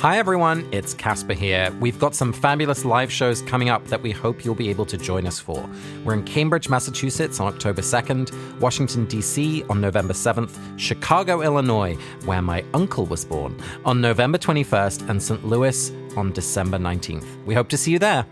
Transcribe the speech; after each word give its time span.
Hi 0.00 0.16
everyone, 0.16 0.66
it's 0.72 0.94
Casper 0.94 1.34
here. 1.34 1.70
We've 1.78 1.98
got 1.98 2.14
some 2.14 2.32
fabulous 2.32 2.86
live 2.86 3.12
shows 3.12 3.42
coming 3.42 3.68
up 3.68 3.84
that 3.88 4.00
we 4.00 4.12
hope 4.12 4.46
you'll 4.46 4.54
be 4.54 4.70
able 4.70 4.86
to 4.86 4.96
join 4.96 5.26
us 5.26 5.38
for. 5.38 5.68
We're 6.06 6.14
in 6.14 6.24
Cambridge, 6.24 6.70
Massachusetts 6.70 7.38
on 7.38 7.48
October 7.48 7.82
2nd, 7.82 8.60
Washington, 8.60 9.04
D.C. 9.04 9.62
on 9.64 9.78
November 9.78 10.14
7th, 10.14 10.58
Chicago, 10.78 11.42
Illinois, 11.42 11.96
where 12.24 12.40
my 12.40 12.64
uncle 12.72 13.04
was 13.04 13.26
born, 13.26 13.62
on 13.84 14.00
November 14.00 14.38
21st, 14.38 15.10
and 15.10 15.22
St. 15.22 15.44
Louis 15.44 15.92
on 16.16 16.32
December 16.32 16.78
19th. 16.78 17.44
We 17.44 17.52
hope 17.52 17.68
to 17.68 17.76
see 17.76 17.92
you 17.92 17.98
there. 17.98 18.24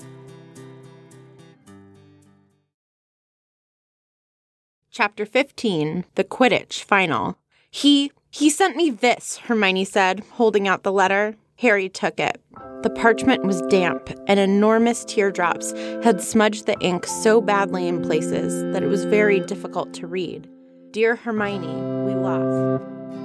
Chapter 4.91 5.27
15 5.27 6.07
The 6.15 6.25
Quidditch 6.25 6.83
Final. 6.83 7.37
He. 7.71 8.11
He 8.39 8.51
sent 8.51 8.77
me 8.77 8.91
this, 8.91 9.39
Hermione 9.39 9.85
said, 9.85 10.23
holding 10.35 10.69
out 10.69 10.85
the 10.85 10.93
letter. 10.93 11.35
Harry 11.57 11.89
took 11.89 12.21
it. 12.21 12.41
The 12.85 12.91
parchment 12.91 13.45
was 13.45 13.61
damp, 13.63 14.11
and 14.29 14.39
enormous 14.39 15.05
teardrops 15.05 15.73
had 16.05 16.21
smudged 16.21 16.67
the 16.67 16.79
ink 16.79 17.05
so 17.05 17.41
badly 17.41 17.89
in 17.89 18.01
places 18.01 18.63
that 18.73 18.85
it 18.85 18.87
was 18.87 19.05
very 19.07 19.41
difficult 19.41 19.93
to 19.95 20.07
read. 20.07 20.49
Dear 20.93 21.17
Hermione, 21.17 21.67
we 22.05 22.15
love. 22.15 22.81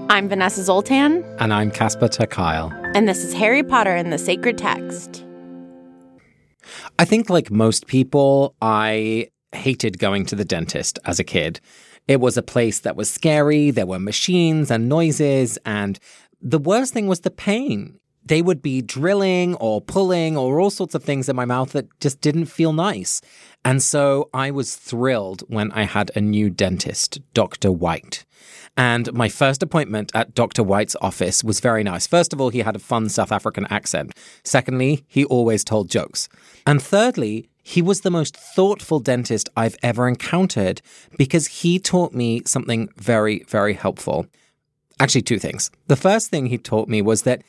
I'm 0.09 0.29
Vanessa 0.29 0.63
Zoltan. 0.63 1.23
And 1.37 1.53
I'm 1.53 1.69
Casper 1.69 2.07
ter 2.07 2.25
Kuile. 2.25 2.73
And 2.95 3.07
this 3.07 3.23
is 3.23 3.35
Harry 3.35 3.61
Potter 3.61 3.93
and 3.93 4.11
the 4.11 4.17
Sacred 4.17 4.57
Text. 4.57 5.23
I 6.97 7.05
think, 7.05 7.29
like 7.29 7.51
most 7.51 7.85
people, 7.85 8.55
I 8.63 9.27
hated 9.51 9.99
going 9.99 10.25
to 10.25 10.35
the 10.35 10.45
dentist 10.45 10.97
as 11.05 11.19
a 11.19 11.23
kid. 11.23 11.61
It 12.07 12.19
was 12.19 12.37
a 12.37 12.43
place 12.43 12.79
that 12.81 12.95
was 12.95 13.09
scary, 13.09 13.71
there 13.71 13.85
were 13.85 13.99
machines 13.99 14.69
and 14.69 14.89
noises, 14.89 15.57
and 15.65 15.99
the 16.41 16.59
worst 16.59 16.93
thing 16.93 17.07
was 17.07 17.21
the 17.21 17.31
pain 17.31 17.99
they 18.25 18.41
would 18.41 18.61
be 18.61 18.81
drilling 18.81 19.55
or 19.55 19.81
pulling 19.81 20.37
or 20.37 20.59
all 20.59 20.69
sorts 20.69 20.95
of 20.95 21.03
things 21.03 21.27
in 21.27 21.35
my 21.35 21.45
mouth 21.45 21.71
that 21.73 21.87
just 21.99 22.21
didn't 22.21 22.45
feel 22.45 22.73
nice. 22.73 23.21
And 23.65 23.81
so 23.81 24.29
I 24.33 24.51
was 24.51 24.75
thrilled 24.75 25.43
when 25.47 25.71
I 25.71 25.83
had 25.83 26.11
a 26.15 26.21
new 26.21 26.49
dentist, 26.49 27.19
Dr. 27.33 27.71
White. 27.71 28.25
And 28.75 29.11
my 29.13 29.29
first 29.29 29.61
appointment 29.61 30.11
at 30.15 30.33
Dr. 30.33 30.63
White's 30.63 30.95
office 31.01 31.43
was 31.43 31.59
very 31.59 31.83
nice. 31.83 32.07
First 32.07 32.33
of 32.33 32.41
all, 32.41 32.49
he 32.49 32.59
had 32.59 32.75
a 32.75 32.79
fun 32.79 33.09
South 33.09 33.31
African 33.31 33.67
accent. 33.69 34.13
Secondly, 34.43 35.05
he 35.07 35.25
always 35.25 35.63
told 35.63 35.89
jokes. 35.89 36.27
And 36.65 36.81
thirdly, 36.81 37.49
he 37.63 37.81
was 37.81 38.01
the 38.01 38.11
most 38.11 38.35
thoughtful 38.35 38.99
dentist 38.99 39.49
I've 39.55 39.77
ever 39.81 40.07
encountered 40.07 40.81
because 41.17 41.47
he 41.47 41.79
taught 41.79 42.13
me 42.13 42.41
something 42.45 42.89
very, 42.97 43.43
very 43.47 43.73
helpful. 43.73 44.27
Actually, 44.99 45.23
two 45.23 45.39
things. 45.39 45.71
The 45.87 45.95
first 45.95 46.29
thing 46.29 46.47
he 46.47 46.57
taught 46.57 46.89
me 46.89 47.01
was 47.01 47.23
that 47.23 47.41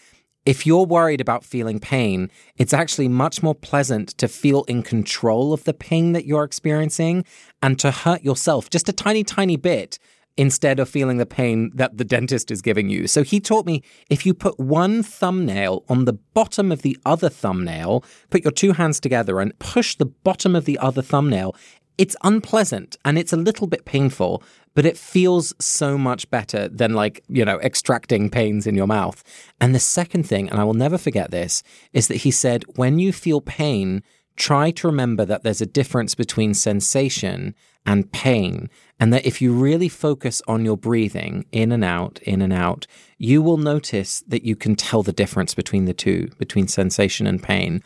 if 0.46 0.66
you're 0.66 0.84
worried 0.84 1.20
about 1.20 1.44
feeling 1.44 1.80
pain, 1.80 2.30
it's 2.56 2.72
actually 2.72 3.08
much 3.08 3.42
more 3.42 3.54
pleasant 3.54 4.10
to 4.18 4.28
feel 4.28 4.64
in 4.64 4.82
control 4.82 5.52
of 5.52 5.64
the 5.64 5.74
pain 5.74 6.12
that 6.12 6.26
you're 6.26 6.44
experiencing 6.44 7.24
and 7.62 7.78
to 7.80 7.90
hurt 7.90 8.22
yourself 8.22 8.70
just 8.70 8.88
a 8.88 8.92
tiny, 8.92 9.24
tiny 9.24 9.56
bit 9.56 9.98
instead 10.36 10.80
of 10.80 10.88
feeling 10.88 11.18
the 11.18 11.26
pain 11.26 11.70
that 11.74 11.96
the 11.96 12.04
dentist 12.04 12.50
is 12.50 12.60
giving 12.60 12.88
you. 12.88 13.06
So 13.06 13.22
he 13.22 13.40
taught 13.40 13.66
me 13.66 13.82
if 14.10 14.26
you 14.26 14.34
put 14.34 14.58
one 14.58 15.02
thumbnail 15.02 15.84
on 15.88 16.04
the 16.04 16.12
bottom 16.12 16.72
of 16.72 16.82
the 16.82 16.98
other 17.06 17.28
thumbnail, 17.28 18.04
put 18.30 18.42
your 18.42 18.50
two 18.50 18.72
hands 18.72 18.98
together 19.00 19.40
and 19.40 19.58
push 19.58 19.94
the 19.96 20.06
bottom 20.06 20.56
of 20.56 20.64
the 20.64 20.78
other 20.78 21.02
thumbnail, 21.02 21.54
it's 21.96 22.16
unpleasant 22.24 22.96
and 23.04 23.18
it's 23.18 23.32
a 23.32 23.36
little 23.36 23.68
bit 23.68 23.84
painful, 23.84 24.42
but 24.74 24.84
it 24.84 24.98
feels 24.98 25.54
so 25.60 25.96
much 25.96 26.28
better 26.30 26.68
than 26.68 26.94
like, 26.94 27.22
you 27.28 27.44
know, 27.44 27.60
extracting 27.60 28.28
pains 28.28 28.66
in 28.66 28.74
your 28.74 28.88
mouth. 28.88 29.22
And 29.60 29.74
the 29.74 29.80
second 29.80 30.24
thing, 30.24 30.48
and 30.48 30.60
I 30.60 30.64
will 30.64 30.74
never 30.74 30.98
forget 30.98 31.30
this, 31.30 31.62
is 31.92 32.08
that 32.08 32.16
he 32.18 32.32
said, 32.32 32.64
when 32.74 32.98
you 32.98 33.12
feel 33.12 33.40
pain, 33.40 34.02
try 34.36 34.70
to 34.72 34.86
remember 34.86 35.24
that 35.24 35.42
there's 35.42 35.60
a 35.60 35.66
difference 35.66 36.14
between 36.14 36.54
sensation 36.54 37.54
and 37.86 38.10
pain. 38.12 38.70
And 38.98 39.12
that 39.12 39.26
if 39.26 39.42
you 39.42 39.52
really 39.52 39.88
focus 39.88 40.40
on 40.48 40.64
your 40.64 40.76
breathing 40.76 41.44
in 41.52 41.72
and 41.72 41.84
out, 41.84 42.18
in 42.22 42.40
and 42.40 42.52
out, 42.52 42.86
you 43.18 43.42
will 43.42 43.56
notice 43.56 44.22
that 44.26 44.44
you 44.44 44.56
can 44.56 44.76
tell 44.76 45.02
the 45.02 45.12
difference 45.12 45.54
between 45.54 45.84
the 45.84 45.94
two, 45.94 46.30
between 46.38 46.68
sensation 46.68 47.26
and 47.26 47.42
pain. 47.42 47.82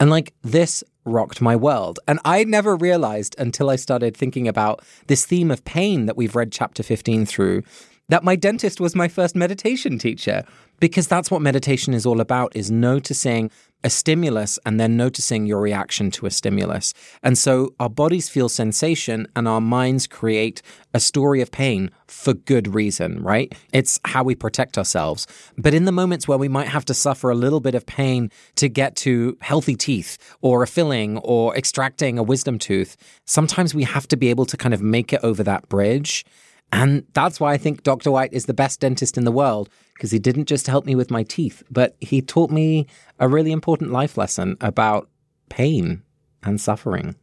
And 0.00 0.10
like 0.10 0.34
this 0.42 0.84
rocked 1.04 1.40
my 1.40 1.56
world. 1.56 1.98
And 2.06 2.20
I 2.24 2.44
never 2.44 2.76
realized 2.76 3.34
until 3.38 3.70
I 3.70 3.76
started 3.76 4.16
thinking 4.16 4.46
about 4.46 4.84
this 5.06 5.24
theme 5.24 5.50
of 5.50 5.64
pain 5.64 6.06
that 6.06 6.16
we've 6.16 6.36
read 6.36 6.52
chapter 6.52 6.82
15 6.82 7.26
through 7.26 7.62
that 8.08 8.24
my 8.24 8.36
dentist 8.36 8.80
was 8.80 8.94
my 8.94 9.08
first 9.08 9.36
meditation 9.36 9.98
teacher 9.98 10.44
because 10.80 11.06
that's 11.06 11.30
what 11.30 11.42
meditation 11.42 11.92
is 11.92 12.06
all 12.06 12.20
about 12.20 12.54
is 12.56 12.70
noticing 12.70 13.50
a 13.84 13.90
stimulus 13.90 14.58
and 14.66 14.80
then 14.80 14.96
noticing 14.96 15.46
your 15.46 15.60
reaction 15.60 16.10
to 16.10 16.26
a 16.26 16.30
stimulus. 16.30 16.94
And 17.22 17.38
so 17.38 17.74
our 17.78 17.88
bodies 17.88 18.28
feel 18.28 18.48
sensation 18.48 19.28
and 19.36 19.46
our 19.46 19.60
minds 19.60 20.06
create 20.06 20.62
a 20.92 21.00
story 21.00 21.40
of 21.40 21.50
pain 21.50 21.90
for 22.06 22.34
good 22.34 22.74
reason, 22.74 23.22
right? 23.22 23.54
It's 23.72 24.00
how 24.04 24.24
we 24.24 24.34
protect 24.34 24.78
ourselves. 24.78 25.26
But 25.56 25.74
in 25.74 25.84
the 25.84 25.92
moments 25.92 26.26
where 26.26 26.38
we 26.38 26.48
might 26.48 26.68
have 26.68 26.84
to 26.86 26.94
suffer 26.94 27.30
a 27.30 27.34
little 27.34 27.60
bit 27.60 27.74
of 27.74 27.86
pain 27.86 28.30
to 28.56 28.68
get 28.68 28.96
to 28.96 29.36
healthy 29.40 29.76
teeth 29.76 30.18
or 30.40 30.62
a 30.62 30.66
filling 30.66 31.18
or 31.18 31.56
extracting 31.56 32.18
a 32.18 32.22
wisdom 32.22 32.58
tooth, 32.58 32.96
sometimes 33.26 33.74
we 33.74 33.84
have 33.84 34.08
to 34.08 34.16
be 34.16 34.28
able 34.28 34.46
to 34.46 34.56
kind 34.56 34.74
of 34.74 34.82
make 34.82 35.12
it 35.12 35.20
over 35.22 35.42
that 35.44 35.68
bridge. 35.68 36.24
And 36.72 37.04
that's 37.14 37.40
why 37.40 37.52
I 37.52 37.58
think 37.58 37.82
Dr. 37.82 38.10
White 38.10 38.32
is 38.32 38.46
the 38.46 38.54
best 38.54 38.80
dentist 38.80 39.16
in 39.16 39.24
the 39.24 39.32
world 39.32 39.68
because 39.94 40.10
he 40.10 40.18
didn't 40.18 40.46
just 40.46 40.66
help 40.66 40.84
me 40.84 40.94
with 40.94 41.10
my 41.10 41.22
teeth, 41.22 41.62
but 41.70 41.96
he 42.00 42.20
taught 42.20 42.50
me 42.50 42.86
a 43.18 43.28
really 43.28 43.52
important 43.52 43.90
life 43.90 44.18
lesson 44.18 44.56
about 44.60 45.08
pain 45.48 46.02
and 46.42 46.60
suffering. 46.60 47.16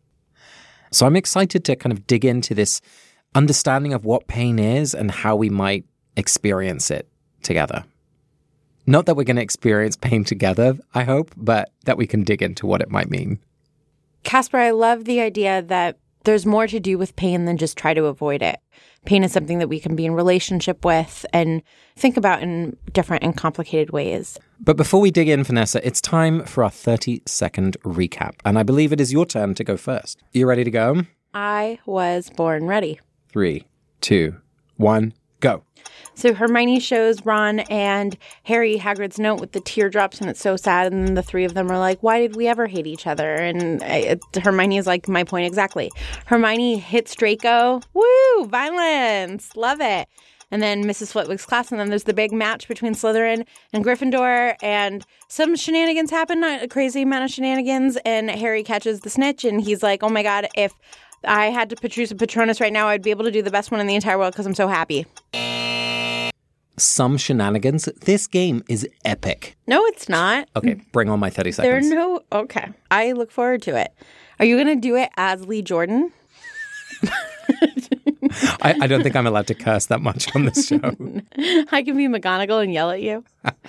So 0.92 1.06
I'm 1.06 1.16
excited 1.16 1.64
to 1.66 1.76
kind 1.76 1.94
of 1.94 2.08
dig 2.08 2.26
into 2.26 2.56
this 2.56 2.82
understanding 3.36 3.94
of 3.94 4.06
what 4.06 4.28
pain 4.28 4.60
is 4.60 4.94
and 4.96 5.12
how 5.12 5.36
we 5.36 5.50
might 5.50 5.86
experience 6.18 6.90
it 6.90 7.08
together. 7.44 7.84
Not 8.88 9.06
that 9.06 9.16
we're 9.16 9.24
going 9.24 9.36
to 9.38 9.42
experience 9.42 9.96
pain 9.96 10.24
together, 10.24 10.78
I 10.94 11.04
hope, 11.04 11.32
but 11.36 11.72
that 11.86 11.98
we 11.98 12.08
can 12.08 12.24
dig 12.24 12.42
into 12.42 12.66
what 12.66 12.82
it 12.82 12.90
might 12.90 13.10
mean. 13.10 13.40
Casper, 14.24 14.58
I 14.58 14.72
love 14.72 15.06
the 15.06 15.22
idea 15.22 15.62
that 15.64 15.98
there's 16.26 16.46
more 16.46 16.68
to 16.68 16.80
do 16.80 16.98
with 16.98 17.16
pain 17.16 17.46
than 17.46 17.58
just 17.58 17.78
try 17.78 17.94
to 17.94 18.06
avoid 18.06 18.42
it. 18.42 18.60
Pain 19.06 19.24
is 19.24 19.32
something 19.32 19.60
that 19.60 19.70
we 19.70 19.80
can 19.80 19.96
be 19.96 20.06
in 20.06 20.14
relationship 20.14 20.84
with 20.84 21.26
and 21.32 21.62
think 21.96 22.18
about 22.18 22.42
in 22.42 22.76
different 22.92 23.24
and 23.24 23.38
complicated 23.38 23.92
ways. 23.92 24.38
But 24.60 24.78
before 24.78 25.00
we 25.00 25.12
dig 25.12 25.30
in, 25.30 25.44
Vanessa, 25.44 25.86
it's 25.86 26.02
time 26.02 26.44
for 26.46 26.64
our 26.64 26.72
30 26.72 27.22
second 27.26 27.78
recap. 27.84 28.34
And 28.44 28.58
I 28.58 28.64
believe 28.64 28.92
it 28.92 29.00
is 29.00 29.14
your 29.14 29.26
turn 29.26 29.54
to 29.56 29.64
go 29.64 29.78
first. 29.78 30.22
You 30.32 30.48
ready 30.48 30.64
to 30.64 30.72
go? 30.72 31.04
I 31.34 31.80
was 31.86 32.30
born 32.30 32.66
ready. 32.66 33.00
Three, 33.30 33.66
two, 34.02 34.36
one, 34.78 35.14
go. 35.46 35.64
So 36.16 36.34
Hermione 36.34 36.80
shows 36.80 37.26
Ron 37.26 37.60
and 37.62 38.18
Harry 38.44 38.78
Hagrid's 38.78 39.20
note 39.20 39.42
with 39.42 39.52
the 39.52 39.60
teardrops, 39.60 40.22
and 40.22 40.30
it's 40.30 40.40
so 40.40 40.56
sad. 40.56 40.92
And 40.92 41.06
then 41.06 41.14
the 41.14 41.22
three 41.22 41.44
of 41.44 41.54
them 41.54 41.70
are 41.70 41.78
like, 41.78 42.02
"Why 42.02 42.20
did 42.20 42.36
we 42.36 42.48
ever 42.48 42.68
hate 42.68 42.88
each 42.88 43.06
other?" 43.06 43.34
And 43.36 43.84
uh, 43.84 43.86
it, 43.86 44.22
Hermione 44.42 44.78
is 44.78 44.88
like, 44.88 45.10
"My 45.10 45.24
point 45.24 45.46
exactly." 45.46 45.92
Hermione 46.26 46.78
hits 46.78 47.16
Draco. 47.16 47.82
Woo! 47.94 48.46
Violence, 48.46 49.56
love 49.56 49.82
it. 49.82 50.08
And 50.52 50.62
then 50.62 50.86
Mrs. 50.86 51.12
Flitwick's 51.12 51.46
class, 51.46 51.72
and 51.72 51.80
then 51.80 51.90
there's 51.90 52.04
the 52.04 52.14
big 52.14 52.32
match 52.32 52.68
between 52.68 52.94
Slytherin 52.94 53.46
and 53.74 53.84
Gryffindor, 53.84 54.56
and 54.62 55.06
some 55.28 55.56
shenanigans 55.56 56.12
happen, 56.12 56.40
not 56.40 56.64
a 56.64 56.68
crazy 56.68 57.02
amount 57.02 57.26
of 57.26 57.32
shenanigans, 57.32 57.98
and 58.06 58.30
Harry 58.30 58.64
catches 58.64 59.02
the 59.02 59.10
snitch, 59.10 59.44
and 59.44 59.60
he's 59.60 59.84
like, 59.84 60.02
"Oh 60.02 60.10
my 60.10 60.24
god, 60.24 60.48
if." 60.56 60.74
I 61.24 61.48
had 61.48 61.70
to 61.70 61.76
produce 61.76 62.12
a 62.12 62.16
Patronus 62.16 62.60
right 62.62 62.74
now, 62.74 62.88
I'd 62.88 63.02
be 63.02 63.12
able 63.12 63.26
to 63.26 63.32
do 63.32 63.42
the 63.42 63.52
best 63.52 63.72
one 63.72 63.80
in 63.80 63.88
the 63.88 63.96
entire 63.96 64.18
world 64.18 64.34
because 64.34 64.46
I'm 64.46 64.56
so 64.56 64.68
happy 64.68 65.06
some 66.78 67.18
shenanigans. 67.18 67.86
This 68.02 68.28
game 68.28 68.64
is 68.70 68.88
epic. 69.04 69.56
No, 69.68 69.86
it's 69.86 70.10
not. 70.10 70.50
Okay, 70.56 70.76
bring 70.92 71.10
on 71.10 71.20
my 71.20 71.30
30 71.30 71.52
seconds. 71.54 71.90
There 71.90 71.98
are 71.98 72.08
no. 72.08 72.22
Okay. 72.32 72.70
I 72.92 73.12
look 73.14 73.32
forward 73.32 73.62
to 73.64 73.76
it. 73.78 73.94
Are 74.40 74.46
you 74.46 74.56
going 74.56 74.68
to 74.68 74.76
do 74.76 74.96
it 74.96 75.10
as 75.18 75.46
Lee 75.46 75.62
Jordan? 75.62 76.12
I, 78.62 78.76
I, 78.82 78.88
don't 78.88 79.02
think 79.02 79.16
I'm 79.16 79.28
allowed 79.28 79.48
to 79.48 79.54
curse 79.54 79.86
that 79.86 80.02
much 80.02 80.34
on 80.36 80.46
this 80.46 80.68
show. 80.70 80.78
I 80.78 81.84
can 81.84 81.96
be 81.96 82.08
McGonagall 82.08 82.64
and 82.64 82.74
yell 82.74 82.92
at 82.92 83.02
you. 83.02 83.24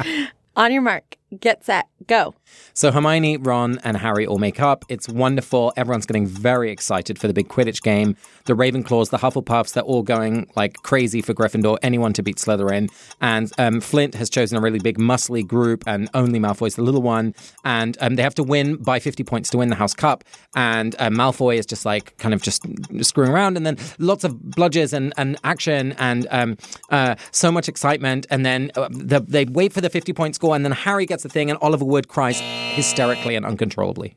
on 0.57 0.73
your 0.73 0.83
mark, 0.83 1.17
get 1.41 1.65
set, 1.65 1.87
go. 2.07 2.35
So 2.75 2.91
Hermione, 2.91 3.39
Ron, 3.39 3.79
and 3.85 3.97
Harry 3.97 4.27
all 4.27 4.39
make 4.39 4.61
up. 4.61 4.85
It's 4.89 5.09
wonderful. 5.09 5.73
Everyone's 5.77 6.07
getting 6.07 6.27
very 6.27 6.71
excited 6.71 7.19
for 7.19 7.27
the 7.27 7.35
big 7.35 7.49
Quidditch 7.49 7.83
game. 7.83 8.17
The 8.45 8.55
Ravenclaws, 8.55 9.11
the 9.11 9.19
Hufflepuffs, 9.19 9.73
they're 9.73 9.83
all 9.83 10.03
going 10.03 10.49
like 10.57 10.75
crazy 10.83 11.23
for 11.23 11.35
Gryffindor, 11.35 11.79
anyone 11.83 12.13
to 12.13 12.23
beat 12.23 12.37
Slytherin. 12.37 12.89
And 13.21 13.53
um, 13.59 13.81
Flint 13.81 14.15
has 14.15 14.31
chosen 14.31 14.57
a 14.57 14.61
really 14.61 14.79
big, 14.79 14.99
muscly 14.99 15.47
group, 15.47 15.85
and 15.87 16.09
only 16.15 16.39
Malfoy's 16.39 16.77
the 16.77 16.83
little 16.83 17.03
one. 17.03 17.35
And 17.65 17.97
um, 18.01 18.15
they 18.15 18.23
have 18.23 18.35
to 18.37 18.43
win 18.43 18.77
by 18.77 19.01
50 19.01 19.25
points 19.25 19.51
to 19.51 19.59
win 19.59 19.69
the 19.69 19.77
House 19.77 19.95
Cup. 19.95 20.25
And 20.55 20.95
uh, 20.99 21.11
Malfoy 21.11 21.57
is 21.57 21.67
just 21.67 21.85
like 21.85 22.17
kind 22.19 22.35
of 22.35 22.43
just 22.43 22.65
screwing 23.03 23.31
around. 23.31 23.57
And 23.57 23.67
then 23.67 23.79
lots 23.99 24.25
of 24.25 24.35
bludgers 24.35 24.93
and, 24.93 25.13
and 25.17 25.37
action 25.45 25.93
and 25.99 26.27
um, 26.31 26.57
uh, 26.91 27.17
so 27.33 27.51
much 27.51 27.69
excitement. 27.69 28.27
And 28.31 28.47
then 28.47 28.71
uh, 28.77 28.89
the, 28.91 29.21
they 29.21 29.45
wait 29.45 29.73
for 29.73 29.81
the 29.81 29.91
50 29.91 30.13
point 30.13 30.35
score. 30.35 30.55
And 30.55 30.65
then 30.65 30.73
Harry 30.73 31.07
gets 31.07 31.25
the 31.27 31.33
thing, 31.33 31.51
and 31.51 31.59
Oliver 31.61 31.85
Wood 31.85 32.09
cries 32.09 32.41
hysterically 32.41 33.35
and 33.35 33.45
uncontrollably. 33.45 34.17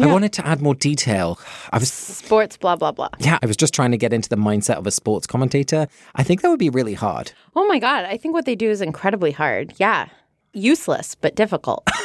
I 0.00 0.06
wanted 0.06 0.32
to 0.34 0.46
add 0.46 0.62
more 0.62 0.74
detail. 0.74 1.38
I 1.70 1.78
was 1.78 1.92
Sports, 1.92 2.56
blah, 2.56 2.76
blah, 2.76 2.92
blah. 2.92 3.10
yeah, 3.18 3.38
I 3.42 3.46
was 3.46 3.58
just 3.58 3.74
trying 3.74 3.90
to 3.90 3.98
get 3.98 4.12
into 4.12 4.28
the 4.28 4.36
mindset 4.36 4.76
of 4.76 4.86
a 4.86 4.90
sports 4.90 5.26
commentator. 5.26 5.86
I 6.14 6.22
think 6.22 6.40
that 6.40 6.48
would 6.48 6.58
be 6.58 6.70
really 6.70 6.94
hard. 6.94 7.32
Oh 7.54 7.66
my 7.66 7.78
God. 7.78 8.06
I 8.06 8.16
think 8.16 8.32
what 8.32 8.46
they 8.46 8.54
do 8.54 8.70
is 8.70 8.80
incredibly 8.80 9.32
hard. 9.32 9.74
Yeah. 9.76 10.08
Useless, 10.54 11.14
but 11.14 11.34
difficult. 11.34 11.86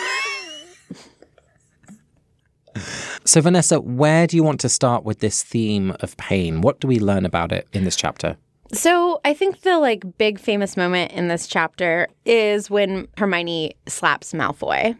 So 3.25 3.41
Vanessa, 3.41 3.81
where 3.81 4.25
do 4.27 4.38
you 4.38 4.44
want 4.44 4.59
to 4.61 4.69
start 4.69 5.03
with 5.03 5.19
this 5.19 5.44
theme 5.44 5.94
of 5.99 6.15
pain? 6.15 6.61
What 6.61 6.79
do 6.79 6.88
we 6.88 6.99
learn 6.99 7.25
about 7.25 7.51
it 7.51 7.67
in 7.73 7.83
this 7.83 7.95
chapter? 7.97 8.38
So 8.71 9.21
I 9.23 9.33
think 9.33 9.61
the 9.61 9.79
like 9.79 10.17
big 10.17 10.39
famous 10.39 10.75
moment 10.75 11.11
in 11.13 11.27
this 11.27 11.47
chapter 11.47 12.07
is 12.25 12.69
when 12.69 13.07
Hermione 13.17 13.75
slaps 13.87 14.33
Malfoy. 14.33 14.97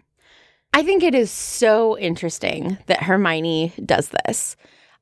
I 0.73 0.83
think 0.83 1.03
it 1.03 1.15
is 1.15 1.31
so 1.31 1.97
interesting 1.97 2.77
that 2.87 3.03
Hermione 3.03 3.73
does 3.85 4.11
this. 4.25 4.55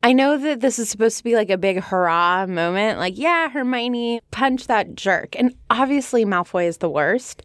I 0.04 0.14
know 0.14 0.38
that 0.38 0.62
this 0.62 0.78
is 0.78 0.90
supposed 0.90 1.18
to 1.18 1.24
be 1.24 1.36
like 1.36 1.50
a 1.50 1.58
big 1.58 1.82
hurrah 1.82 2.46
moment, 2.46 3.00
like, 3.00 3.18
yeah, 3.18 3.50
Hermione, 3.50 4.22
punch 4.30 4.68
that 4.68 4.94
jerk. 4.94 5.36
And 5.38 5.56
obviously, 5.70 6.26
Malfoy 6.26 6.68
is 6.68 6.78
the 6.78 6.90
worst. 6.90 7.42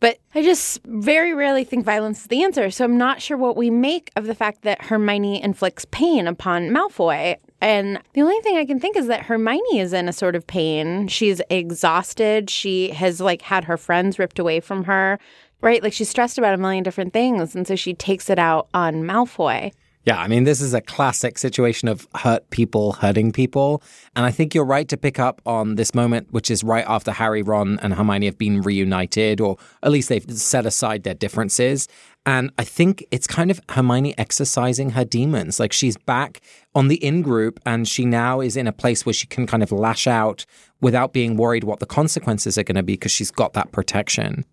But 0.00 0.18
I 0.34 0.42
just 0.42 0.80
very 0.84 1.34
rarely 1.34 1.62
think 1.62 1.84
violence 1.84 2.22
is 2.22 2.26
the 2.26 2.42
answer. 2.42 2.70
So 2.70 2.84
I'm 2.84 2.96
not 2.98 3.22
sure 3.22 3.36
what 3.36 3.56
we 3.56 3.70
make 3.70 4.10
of 4.16 4.26
the 4.26 4.34
fact 4.34 4.62
that 4.62 4.82
Hermione 4.82 5.42
inflicts 5.42 5.84
pain 5.90 6.26
upon 6.26 6.70
Malfoy. 6.70 7.36
And 7.60 8.00
the 8.14 8.22
only 8.22 8.40
thing 8.40 8.56
I 8.56 8.64
can 8.64 8.80
think 8.80 8.96
is 8.96 9.06
that 9.08 9.22
Hermione 9.22 9.78
is 9.78 9.92
in 9.92 10.08
a 10.08 10.12
sort 10.12 10.34
of 10.34 10.46
pain. 10.46 11.08
She's 11.08 11.42
exhausted. 11.50 12.48
She 12.48 12.90
has 12.90 13.20
like 13.20 13.42
had 13.42 13.64
her 13.64 13.76
friends 13.76 14.18
ripped 14.18 14.38
away 14.38 14.60
from 14.60 14.84
her, 14.84 15.18
right? 15.60 15.82
Like 15.82 15.92
she's 15.92 16.08
stressed 16.08 16.38
about 16.38 16.54
a 16.54 16.58
million 16.58 16.82
different 16.82 17.12
things. 17.12 17.54
And 17.54 17.66
so 17.66 17.76
she 17.76 17.92
takes 17.92 18.30
it 18.30 18.38
out 18.38 18.68
on 18.72 19.02
Malfoy. 19.02 19.72
Yeah, 20.06 20.18
I 20.18 20.28
mean, 20.28 20.44
this 20.44 20.62
is 20.62 20.72
a 20.72 20.80
classic 20.80 21.36
situation 21.36 21.86
of 21.86 22.08
hurt 22.14 22.48
people 22.48 22.92
hurting 22.92 23.32
people. 23.32 23.82
And 24.16 24.24
I 24.24 24.30
think 24.30 24.54
you're 24.54 24.64
right 24.64 24.88
to 24.88 24.96
pick 24.96 25.18
up 25.18 25.42
on 25.44 25.74
this 25.74 25.94
moment, 25.94 26.28
which 26.30 26.50
is 26.50 26.64
right 26.64 26.86
after 26.88 27.12
Harry, 27.12 27.42
Ron, 27.42 27.78
and 27.82 27.92
Hermione 27.92 28.24
have 28.24 28.38
been 28.38 28.62
reunited, 28.62 29.42
or 29.42 29.58
at 29.82 29.90
least 29.90 30.08
they've 30.08 30.24
set 30.30 30.64
aside 30.64 31.02
their 31.02 31.14
differences. 31.14 31.86
And 32.24 32.50
I 32.58 32.64
think 32.64 33.04
it's 33.10 33.26
kind 33.26 33.50
of 33.50 33.60
Hermione 33.68 34.16
exorcising 34.16 34.90
her 34.90 35.04
demons. 35.04 35.60
Like 35.60 35.72
she's 35.72 35.98
back 35.98 36.40
on 36.74 36.88
the 36.88 37.02
in 37.04 37.20
group 37.20 37.60
and 37.66 37.86
she 37.86 38.06
now 38.06 38.40
is 38.40 38.56
in 38.56 38.66
a 38.66 38.72
place 38.72 39.04
where 39.04 39.12
she 39.12 39.26
can 39.26 39.46
kind 39.46 39.62
of 39.62 39.70
lash 39.70 40.06
out 40.06 40.46
without 40.80 41.12
being 41.12 41.36
worried 41.36 41.64
what 41.64 41.80
the 41.80 41.86
consequences 41.86 42.56
are 42.56 42.62
going 42.62 42.76
to 42.76 42.82
be 42.82 42.94
because 42.94 43.12
she's 43.12 43.30
got 43.30 43.52
that 43.52 43.70
protection. 43.70 44.46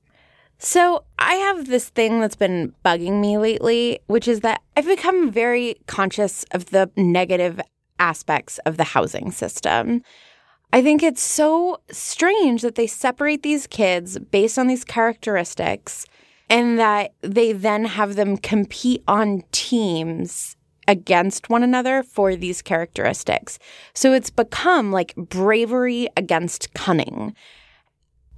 So, 0.59 1.03
I 1.19 1.35
have 1.35 1.67
this 1.67 1.89
thing 1.89 2.19
that's 2.19 2.35
been 2.35 2.73
bugging 2.83 3.21
me 3.21 3.37
lately, 3.37 3.99
which 4.07 4.27
is 4.27 4.39
that 4.39 4.61
I've 4.75 4.87
become 4.87 5.31
very 5.31 5.75
conscious 5.85 6.45
of 6.51 6.67
the 6.67 6.89
negative 6.97 7.61
aspects 7.99 8.57
of 8.59 8.77
the 8.77 8.83
housing 8.83 9.31
system. 9.31 10.01
I 10.73 10.81
think 10.81 11.03
it's 11.03 11.21
so 11.21 11.79
strange 11.91 12.61
that 12.61 12.75
they 12.75 12.87
separate 12.87 13.43
these 13.43 13.67
kids 13.67 14.19
based 14.19 14.57
on 14.57 14.67
these 14.67 14.83
characteristics 14.83 16.05
and 16.49 16.79
that 16.79 17.13
they 17.21 17.51
then 17.51 17.85
have 17.85 18.15
them 18.15 18.37
compete 18.37 19.03
on 19.07 19.43
teams 19.51 20.55
against 20.87 21.49
one 21.49 21.63
another 21.63 22.01
for 22.03 22.35
these 22.35 22.61
characteristics. 22.61 23.59
So 23.93 24.13
it's 24.13 24.29
become 24.29 24.91
like 24.91 25.15
bravery 25.15 26.07
against 26.15 26.73
cunning 26.73 27.35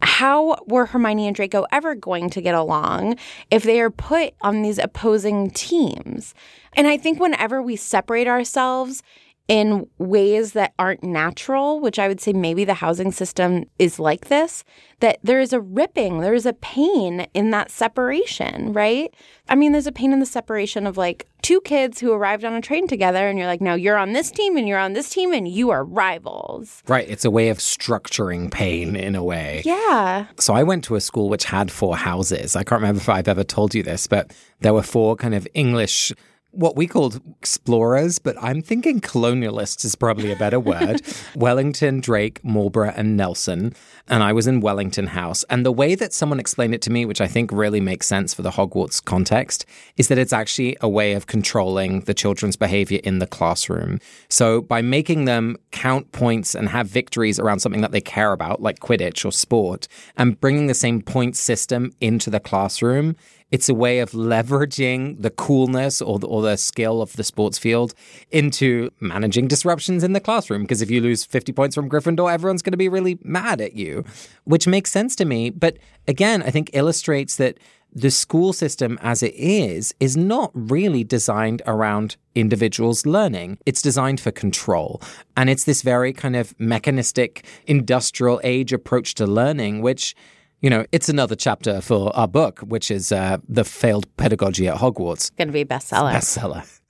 how 0.01 0.57
were 0.67 0.85
Hermione 0.85 1.27
and 1.27 1.35
Draco 1.35 1.65
ever 1.71 1.95
going 1.95 2.29
to 2.31 2.41
get 2.41 2.55
along 2.55 3.17
if 3.51 3.63
they 3.63 3.79
are 3.81 3.89
put 3.89 4.33
on 4.41 4.61
these 4.61 4.77
opposing 4.77 5.49
teams? 5.51 6.33
And 6.73 6.87
I 6.87 6.97
think 6.97 7.19
whenever 7.19 7.61
we 7.61 7.75
separate 7.75 8.27
ourselves 8.27 9.03
in 9.49 9.87
ways 9.97 10.53
that 10.53 10.73
aren't 10.77 11.03
natural, 11.03 11.79
which 11.79 11.97
I 11.97 12.07
would 12.07 12.21
say 12.21 12.33
maybe 12.33 12.63
the 12.65 12.75
housing 12.75 13.11
system 13.11 13.65
is 13.79 13.97
like 13.97 14.27
this, 14.27 14.63
that 14.99 15.17
there 15.23 15.39
is 15.39 15.53
a 15.53 15.59
ripping, 15.59 16.19
there 16.19 16.35
is 16.35 16.45
a 16.45 16.53
pain 16.53 17.25
in 17.33 17.49
that 17.49 17.71
separation, 17.71 18.73
right? 18.73 19.11
I 19.49 19.55
mean, 19.55 19.71
there's 19.71 19.87
a 19.87 19.91
pain 19.91 20.13
in 20.13 20.19
the 20.19 20.27
separation 20.27 20.85
of 20.85 20.97
like 20.97 21.27
two 21.41 21.61
kids 21.61 21.99
who 21.99 22.13
arrived 22.13 22.45
on 22.45 22.53
a 22.53 22.61
train 22.61 22.87
together, 22.87 23.27
and 23.27 23.39
you're 23.39 23.47
like, 23.47 23.59
now 23.59 23.73
you're 23.73 23.97
on 23.97 24.13
this 24.13 24.29
team 24.29 24.55
and 24.55 24.67
you're 24.67 24.77
on 24.77 24.93
this 24.93 25.09
team, 25.09 25.33
and 25.33 25.47
you 25.47 25.71
are 25.71 25.83
rivals. 25.83 26.83
Right. 26.87 27.09
It's 27.09 27.25
a 27.25 27.31
way 27.31 27.49
of 27.49 27.57
structuring 27.57 28.51
pain 28.51 28.95
in 28.95 29.15
a 29.15 29.23
way. 29.23 29.63
Yeah. 29.65 30.27
So 30.37 30.53
I 30.53 30.61
went 30.61 30.83
to 30.83 30.95
a 30.95 31.01
school 31.01 31.27
which 31.27 31.45
had 31.45 31.71
four 31.71 31.97
houses. 31.97 32.55
I 32.55 32.63
can't 32.63 32.83
remember 32.83 33.01
if 33.01 33.09
I've 33.09 33.27
ever 33.27 33.43
told 33.43 33.73
you 33.73 33.81
this, 33.81 34.05
but 34.05 34.31
there 34.59 34.75
were 34.75 34.83
four 34.83 35.15
kind 35.15 35.33
of 35.33 35.47
English 35.55 36.13
what 36.51 36.75
we 36.75 36.87
called 36.87 37.21
explorers, 37.39 38.17
but 38.17 38.35
I'm 38.41 38.61
thinking 38.61 39.01
colonialists 39.01 39.85
is 39.85 39.95
probably 39.95 40.31
a 40.31 40.35
better 40.35 40.59
word. 40.59 41.01
Wellington, 41.35 41.99
Drake, 41.99 42.43
Marlborough, 42.43 42.93
and 42.95 43.15
Nelson. 43.15 43.73
And 44.07 44.23
I 44.23 44.33
was 44.33 44.47
in 44.47 44.59
Wellington 44.59 45.07
House. 45.07 45.43
And 45.49 45.63
the 45.63 45.71
way 45.71 45.93
that 45.93 46.11
someone 46.11 46.39
explained 46.39 46.73
it 46.73 46.81
to 46.83 46.91
me, 46.91 47.05
which 47.05 47.21
I 47.21 47.27
think 47.27 47.51
really 47.51 47.79
makes 47.79 48.07
sense 48.07 48.33
for 48.33 48.41
the 48.41 48.51
Hogwarts 48.51 49.03
context, 49.03 49.65
is 49.97 50.07
that 50.07 50.17
it's 50.17 50.33
actually 50.33 50.75
a 50.81 50.89
way 50.89 51.13
of 51.13 51.27
controlling 51.27 52.01
the 52.01 52.15
children's 52.15 52.55
behavior 52.55 52.99
in 53.03 53.19
the 53.19 53.27
classroom. 53.27 53.99
So 54.29 54.61
by 54.61 54.81
making 54.81 55.25
them 55.25 55.57
count 55.71 56.11
points 56.11 56.55
and 56.55 56.69
have 56.69 56.87
victories 56.87 57.39
around 57.39 57.59
something 57.59 57.81
that 57.81 57.91
they 57.91 58.01
care 58.01 58.31
about, 58.31 58.61
like 58.61 58.79
Quidditch 58.79 59.23
or 59.23 59.31
sport, 59.31 59.87
and 60.17 60.39
bringing 60.39 60.65
the 60.65 60.73
same 60.73 61.01
point 61.01 61.37
system 61.37 61.91
into 62.01 62.31
the 62.31 62.39
classroom, 62.39 63.15
it's 63.51 63.69
a 63.69 63.73
way 63.73 63.99
of 63.99 64.11
leveraging 64.11 65.21
the 65.21 65.29
coolness 65.29 66.01
or 66.01 66.19
the, 66.19 66.27
or 66.27 66.41
the 66.41 66.55
skill 66.57 67.01
of 67.01 67.13
the 67.13 67.23
sports 67.23 67.57
field 67.57 67.93
into 68.31 68.91
managing 68.99 69.47
disruptions 69.47 70.03
in 70.03 70.13
the 70.13 70.19
classroom. 70.19 70.61
Because 70.61 70.81
if 70.81 70.91
you 70.91 71.01
lose 71.01 71.25
50 71.25 71.51
points 71.53 71.75
from 71.75 71.89
Gryffindor, 71.89 72.31
everyone's 72.31 72.61
going 72.61 72.71
to 72.71 72.77
be 72.77 72.89
really 72.89 73.17
mad 73.23 73.61
at 73.61 73.73
you, 73.73 74.03
which 74.43 74.67
makes 74.67 74.91
sense 74.91 75.15
to 75.17 75.25
me. 75.25 75.49
But 75.49 75.77
again, 76.07 76.43
I 76.43 76.51
think 76.51 76.69
illustrates 76.73 77.37
that 77.37 77.57
the 77.91 78.11
school 78.11 78.53
system 78.53 78.99
as 79.01 79.23
it 79.23 79.33
is 79.33 79.95
is 79.99 80.15
not 80.15 80.51
really 80.53 81.03
designed 81.03 81.61
around 81.65 82.17
individuals 82.35 83.05
learning. 83.05 83.57
It's 83.65 83.81
designed 83.81 84.19
for 84.19 84.31
control. 84.31 85.01
And 85.35 85.49
it's 85.49 85.63
this 85.63 85.81
very 85.81 86.13
kind 86.13 86.35
of 86.35 86.57
mechanistic 86.59 87.45
industrial 87.65 88.39
age 88.43 88.73
approach 88.73 89.15
to 89.15 89.25
learning, 89.25 89.81
which 89.81 90.15
you 90.61 90.69
know, 90.69 90.85
it's 90.91 91.09
another 91.09 91.35
chapter 91.35 91.81
for 91.81 92.15
our 92.15 92.27
book, 92.27 92.59
which 92.59 92.91
is 92.91 93.11
uh, 93.11 93.37
the 93.47 93.63
failed 93.63 94.05
pedagogy 94.17 94.67
at 94.67 94.77
Hogwarts. 94.77 95.35
Going 95.37 95.47
to 95.47 95.53
be 95.53 95.61
a 95.61 95.65
bestseller. 95.65 96.13
Bestseller. 96.13 96.75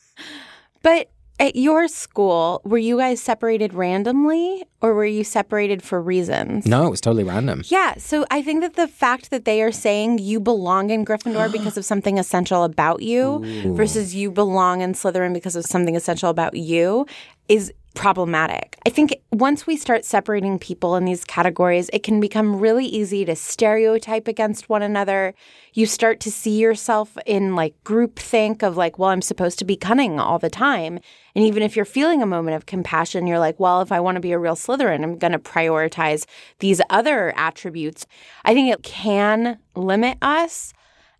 But 0.81 1.11
at 1.39 1.55
your 1.55 1.87
school, 1.87 2.61
were 2.63 2.77
you 2.77 2.97
guys 2.97 3.21
separated 3.21 3.73
randomly 3.73 4.63
or 4.81 4.93
were 4.93 5.05
you 5.05 5.23
separated 5.23 5.81
for 5.81 6.01
reasons? 6.01 6.65
No, 6.65 6.85
it 6.85 6.89
was 6.89 7.01
totally 7.01 7.23
random. 7.23 7.63
Yeah. 7.67 7.95
So 7.97 8.25
I 8.29 8.41
think 8.41 8.61
that 8.61 8.75
the 8.75 8.87
fact 8.87 9.29
that 9.29 9.45
they 9.45 9.61
are 9.61 9.71
saying 9.71 10.19
you 10.19 10.39
belong 10.39 10.89
in 10.89 11.05
Gryffindor 11.05 11.51
because 11.51 11.77
of 11.77 11.85
something 11.85 12.17
essential 12.17 12.63
about 12.63 13.01
you 13.01 13.43
Ooh. 13.43 13.75
versus 13.75 14.15
you 14.15 14.31
belong 14.31 14.81
in 14.81 14.93
Slytherin 14.93 15.33
because 15.33 15.55
of 15.55 15.65
something 15.65 15.95
essential 15.95 16.29
about 16.29 16.55
you 16.55 17.05
is 17.47 17.73
problematic. 17.99 18.77
I 18.85 18.91
think 18.91 19.13
once 19.33 19.67
we 19.67 19.75
start 19.75 20.05
separating 20.05 20.57
people 20.57 20.95
in 20.95 21.03
these 21.03 21.25
categories, 21.25 21.89
it 21.91 22.01
can 22.01 22.21
become 22.21 22.57
really 22.57 22.85
easy 22.85 23.25
to 23.25 23.35
stereotype 23.35 24.25
against 24.25 24.69
one 24.69 24.81
another. 24.81 25.33
You 25.73 25.85
start 25.85 26.21
to 26.21 26.31
see 26.31 26.57
yourself 26.57 27.17
in 27.25 27.57
like 27.57 27.83
group 27.83 28.17
think 28.17 28.63
of 28.63 28.77
like, 28.77 28.97
well, 28.97 29.09
I'm 29.09 29.21
supposed 29.21 29.59
to 29.59 29.65
be 29.65 29.75
cunning 29.75 30.17
all 30.17 30.39
the 30.39 30.49
time. 30.49 31.01
And 31.35 31.43
even 31.43 31.61
if 31.61 31.75
you're 31.75 31.83
feeling 31.83 32.23
a 32.23 32.25
moment 32.25 32.55
of 32.55 32.65
compassion, 32.65 33.27
you're 33.27 33.37
like, 33.37 33.59
well, 33.59 33.81
if 33.81 33.91
I 33.91 33.99
want 33.99 34.15
to 34.15 34.21
be 34.21 34.31
a 34.31 34.39
real 34.39 34.55
Slytherin, 34.55 35.03
I'm 35.03 35.17
going 35.17 35.33
to 35.33 35.37
prioritize 35.37 36.25
these 36.59 36.79
other 36.89 37.33
attributes. 37.35 38.07
I 38.45 38.53
think 38.53 38.73
it 38.73 38.81
can 38.81 39.59
limit 39.75 40.17
us 40.21 40.71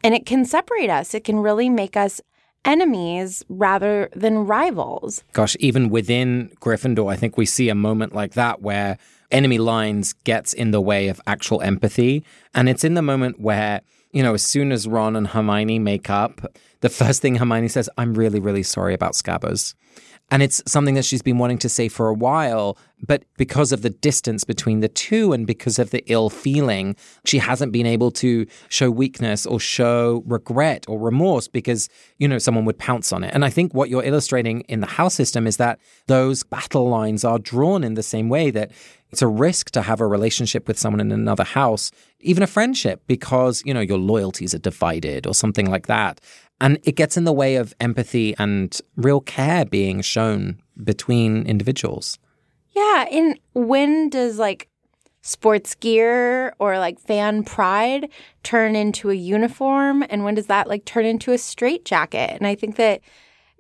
and 0.01 0.15
it 0.15 0.25
can 0.25 0.45
separate 0.45 0.89
us. 0.89 1.13
It 1.13 1.25
can 1.25 1.39
really 1.39 1.67
make 1.67 1.97
us 1.97 2.21
enemies 2.65 3.43
rather 3.49 4.09
than 4.15 4.45
rivals. 4.45 5.23
Gosh, 5.33 5.55
even 5.59 5.89
within 5.89 6.51
Gryffindor, 6.61 7.11
I 7.11 7.15
think 7.15 7.37
we 7.37 7.45
see 7.45 7.69
a 7.69 7.75
moment 7.75 8.13
like 8.13 8.33
that 8.33 8.61
where 8.61 8.97
enemy 9.31 9.57
lines 9.57 10.13
gets 10.23 10.53
in 10.53 10.71
the 10.71 10.81
way 10.81 11.07
of 11.07 11.21
actual 11.27 11.61
empathy. 11.61 12.25
And 12.53 12.67
it's 12.67 12.83
in 12.83 12.95
the 12.95 13.01
moment 13.01 13.39
where 13.39 13.81
you 14.11 14.23
know, 14.23 14.33
as 14.33 14.43
soon 14.43 14.71
as 14.71 14.87
Ron 14.87 15.15
and 15.15 15.27
Hermione 15.27 15.79
make 15.79 16.09
up, 16.09 16.41
the 16.81 16.89
first 16.89 17.21
thing 17.21 17.35
Hermione 17.35 17.67
says, 17.67 17.89
I'm 17.97 18.13
really, 18.13 18.39
really 18.39 18.63
sorry 18.63 18.93
about 18.93 19.13
Scabbers. 19.13 19.75
And 20.31 20.43
it's 20.43 20.61
something 20.67 20.95
that 20.95 21.05
she's 21.05 21.21
been 21.21 21.37
wanting 21.37 21.57
to 21.59 21.69
say 21.69 21.87
for 21.87 22.07
a 22.07 22.13
while, 22.13 22.77
but 23.07 23.23
because 23.37 23.71
of 23.71 23.81
the 23.81 23.89
distance 23.89 24.43
between 24.43 24.79
the 24.79 24.87
two 24.87 25.33
and 25.33 25.47
because 25.47 25.79
of 25.79 25.89
the 25.89 26.03
ill 26.07 26.29
feeling, 26.29 26.95
she 27.25 27.39
hasn't 27.39 27.71
been 27.71 27.85
able 27.85 28.11
to 28.11 28.45
show 28.67 28.91
weakness 28.91 29.45
or 29.45 29.59
show 29.59 30.23
regret 30.27 30.85
or 30.87 30.99
remorse 30.99 31.47
because, 31.47 31.89
you 32.17 32.27
know, 32.27 32.37
someone 32.37 32.65
would 32.65 32.77
pounce 32.77 33.11
on 33.11 33.23
it. 33.23 33.33
And 33.33 33.43
I 33.43 33.49
think 33.49 33.73
what 33.73 33.89
you're 33.89 34.03
illustrating 34.03 34.61
in 34.61 34.81
the 34.81 34.87
house 34.87 35.15
system 35.15 35.47
is 35.47 35.57
that 35.57 35.79
those 36.07 36.43
battle 36.43 36.89
lines 36.89 37.23
are 37.23 37.39
drawn 37.39 37.83
in 37.83 37.95
the 37.95 38.03
same 38.03 38.29
way 38.29 38.51
that 38.51 38.71
it's 39.11 39.23
a 39.23 39.27
risk 39.27 39.71
to 39.71 39.81
have 39.81 40.01
a 40.01 40.07
relationship 40.07 40.67
with 40.67 40.77
someone 40.77 40.99
in 40.99 41.11
another 41.11 41.43
house, 41.43 41.91
even 42.19 42.43
a 42.43 42.47
friendship, 42.47 43.01
because, 43.07 43.63
you 43.65 43.73
know, 43.73 43.79
your 43.79 43.97
loyalties 43.97 44.53
are 44.53 44.59
divided 44.59 45.25
or 45.25 45.33
something 45.33 45.69
like 45.69 45.87
that. 45.87 46.21
And 46.61 46.79
it 46.83 46.95
gets 46.95 47.15
in 47.17 47.23
the 47.23 47.33
way 47.33 47.55
of 47.55 47.73
empathy 47.79 48.35
and 48.37 48.79
real 48.95 49.21
care 49.21 49.65
being 49.65 50.01
shown 50.01 50.61
between 50.83 51.45
individuals. 51.45 52.19
Yeah. 52.75 53.05
And 53.11 53.39
when 53.53 54.09
does 54.09 54.37
like 54.37 54.69
sports 55.21 55.75
gear 55.75 56.53
or 56.59 56.77
like 56.77 56.99
fan 56.99 57.43
pride 57.43 58.09
turn 58.43 58.75
into 58.75 59.09
a 59.09 59.15
uniform? 59.15 60.03
And 60.09 60.23
when 60.23 60.35
does 60.35 60.47
that 60.47 60.67
like 60.67 60.85
turn 60.85 61.05
into 61.05 61.31
a 61.31 61.37
straitjacket? 61.37 62.31
And 62.31 62.47
I 62.47 62.55
think 62.55 62.75
that, 62.77 63.01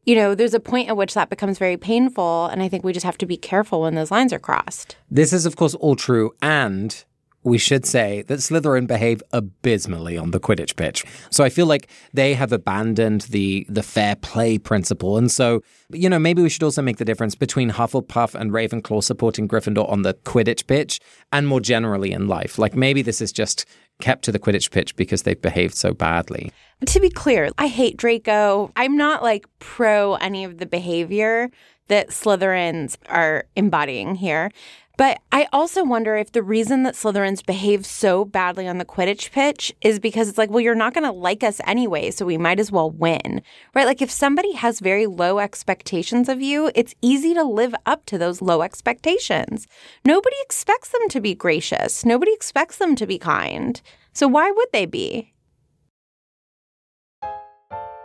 you 0.05 0.15
know, 0.15 0.35
there's 0.35 0.53
a 0.53 0.59
point 0.59 0.89
at 0.89 0.97
which 0.97 1.13
that 1.13 1.29
becomes 1.29 1.57
very 1.57 1.77
painful. 1.77 2.47
And 2.47 2.63
I 2.63 2.69
think 2.69 2.83
we 2.83 2.93
just 2.93 3.05
have 3.05 3.17
to 3.19 3.25
be 3.25 3.37
careful 3.37 3.81
when 3.81 3.95
those 3.95 4.11
lines 4.11 4.33
are 4.33 4.39
crossed. 4.39 4.95
This 5.09 5.33
is, 5.33 5.45
of 5.45 5.55
course, 5.55 5.75
all 5.75 5.95
true. 5.95 6.31
And 6.41 7.03
we 7.43 7.57
should 7.57 7.85
say 7.85 8.23
that 8.23 8.39
Slytherin 8.39 8.87
behave 8.87 9.23
abysmally 9.31 10.17
on 10.17 10.31
the 10.31 10.39
Quidditch 10.39 10.75
pitch. 10.75 11.05
So 11.29 11.43
I 11.43 11.49
feel 11.49 11.65
like 11.65 11.89
they 12.13 12.33
have 12.33 12.51
abandoned 12.51 13.21
the 13.21 13.65
the 13.69 13.83
fair 13.83 14.15
play 14.15 14.57
principle. 14.57 15.17
And 15.17 15.31
so, 15.31 15.61
you 15.91 16.09
know, 16.09 16.19
maybe 16.19 16.41
we 16.41 16.49
should 16.49 16.63
also 16.63 16.81
make 16.81 16.97
the 16.97 17.05
difference 17.05 17.35
between 17.35 17.71
Hufflepuff 17.71 18.35
and 18.35 18.51
Ravenclaw 18.51 19.03
supporting 19.03 19.47
Gryffindor 19.47 19.89
on 19.89 20.01
the 20.01 20.13
Quidditch 20.13 20.67
pitch 20.67 20.99
and 21.31 21.47
more 21.47 21.61
generally 21.61 22.11
in 22.11 22.27
life. 22.27 22.59
Like 22.59 22.75
maybe 22.75 23.01
this 23.01 23.21
is 23.21 23.31
just 23.31 23.65
kept 24.01 24.23
to 24.25 24.31
the 24.31 24.39
Quidditch 24.39 24.71
pitch 24.71 24.95
because 24.95 25.23
they've 25.23 25.41
behaved 25.41 25.75
so 25.75 25.93
badly. 25.93 26.51
To 26.85 26.99
be 26.99 27.09
clear, 27.09 27.49
I 27.57 27.67
hate 27.67 27.97
Draco. 27.97 28.71
I'm 28.75 28.97
not 28.97 29.23
like 29.23 29.45
pro 29.59 30.15
any 30.15 30.43
of 30.43 30.57
the 30.57 30.65
behavior 30.65 31.49
that 31.89 32.09
Slytherins 32.09 32.97
are 33.07 33.45
embodying 33.55 34.15
here. 34.15 34.51
But 34.99 35.21
I 35.31 35.47
also 35.53 35.85
wonder 35.85 36.17
if 36.17 36.33
the 36.33 36.43
reason 36.43 36.83
that 36.83 36.93
Slytherins 36.93 37.45
behave 37.45 37.85
so 37.85 38.25
badly 38.25 38.67
on 38.67 38.79
the 38.79 38.85
Quidditch 38.85 39.31
pitch 39.31 39.73
is 39.79 39.97
because 39.97 40.27
it's 40.27 40.37
like, 40.37 40.49
well, 40.49 40.59
you're 40.59 40.75
not 40.75 40.93
going 40.93 41.05
to 41.05 41.11
like 41.13 41.41
us 41.41 41.61
anyway, 41.65 42.11
so 42.11 42.25
we 42.25 42.37
might 42.37 42.59
as 42.59 42.69
well 42.69 42.91
win, 42.91 43.41
right? 43.73 43.85
Like 43.85 44.01
if 44.01 44.11
somebody 44.11 44.51
has 44.55 44.81
very 44.81 45.05
low 45.05 45.39
expectations 45.39 46.27
of 46.27 46.41
you, 46.41 46.69
it's 46.75 46.95
easy 47.01 47.33
to 47.33 47.45
live 47.45 47.73
up 47.85 48.05
to 48.07 48.17
those 48.17 48.41
low 48.41 48.61
expectations. 48.61 49.67
Nobody 50.03 50.35
expects 50.41 50.89
them 50.89 51.07
to 51.11 51.21
be 51.21 51.33
gracious, 51.33 52.03
nobody 52.03 52.33
expects 52.33 52.75
them 52.75 52.97
to 52.97 53.07
be 53.07 53.17
kind. 53.17 53.81
So 54.11 54.27
why 54.27 54.51
would 54.51 54.67
they 54.73 54.85
be? 54.85 55.33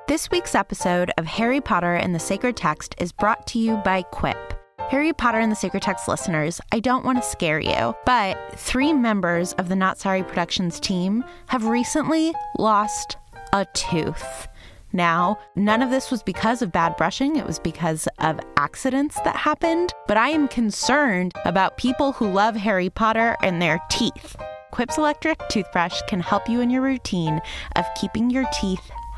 This 0.06 0.30
week's 0.30 0.54
episode 0.54 1.10
of 1.18 1.26
Harry 1.26 1.60
Potter 1.60 1.94
and 1.94 2.14
the 2.14 2.20
Sacred 2.20 2.56
Text 2.56 2.94
is 2.98 3.10
brought 3.10 3.48
to 3.48 3.58
you 3.58 3.78
by 3.78 4.02
Quip. 4.02 4.63
Harry 4.90 5.12
Potter 5.14 5.38
and 5.38 5.50
the 5.50 5.56
Sacred 5.56 5.82
Text 5.82 6.06
listeners, 6.08 6.60
I 6.70 6.78
don't 6.78 7.04
want 7.04 7.20
to 7.20 7.28
scare 7.28 7.58
you, 7.58 7.94
but 8.04 8.36
three 8.58 8.92
members 8.92 9.54
of 9.54 9.68
the 9.68 9.74
Not 9.74 9.98
Sorry 9.98 10.22
Productions 10.22 10.78
team 10.78 11.24
have 11.46 11.64
recently 11.64 12.32
lost 12.58 13.16
a 13.52 13.64
tooth. 13.74 14.46
Now, 14.92 15.38
none 15.56 15.82
of 15.82 15.90
this 15.90 16.10
was 16.10 16.22
because 16.22 16.60
of 16.62 16.70
bad 16.70 16.96
brushing, 16.96 17.36
it 17.36 17.46
was 17.46 17.58
because 17.58 18.06
of 18.18 18.38
accidents 18.56 19.18
that 19.22 19.36
happened, 19.36 19.92
but 20.06 20.18
I 20.18 20.28
am 20.28 20.48
concerned 20.48 21.32
about 21.44 21.78
people 21.78 22.12
who 22.12 22.30
love 22.30 22.54
Harry 22.54 22.90
Potter 22.90 23.36
and 23.42 23.60
their 23.60 23.80
teeth. 23.90 24.36
Quip's 24.70 24.98
electric 24.98 25.40
toothbrush 25.48 26.00
can 26.08 26.20
help 26.20 26.48
you 26.48 26.60
in 26.60 26.68
your 26.68 26.82
routine 26.82 27.40
of 27.76 27.86
keeping 27.96 28.28
your 28.28 28.44
teeth 28.52 28.90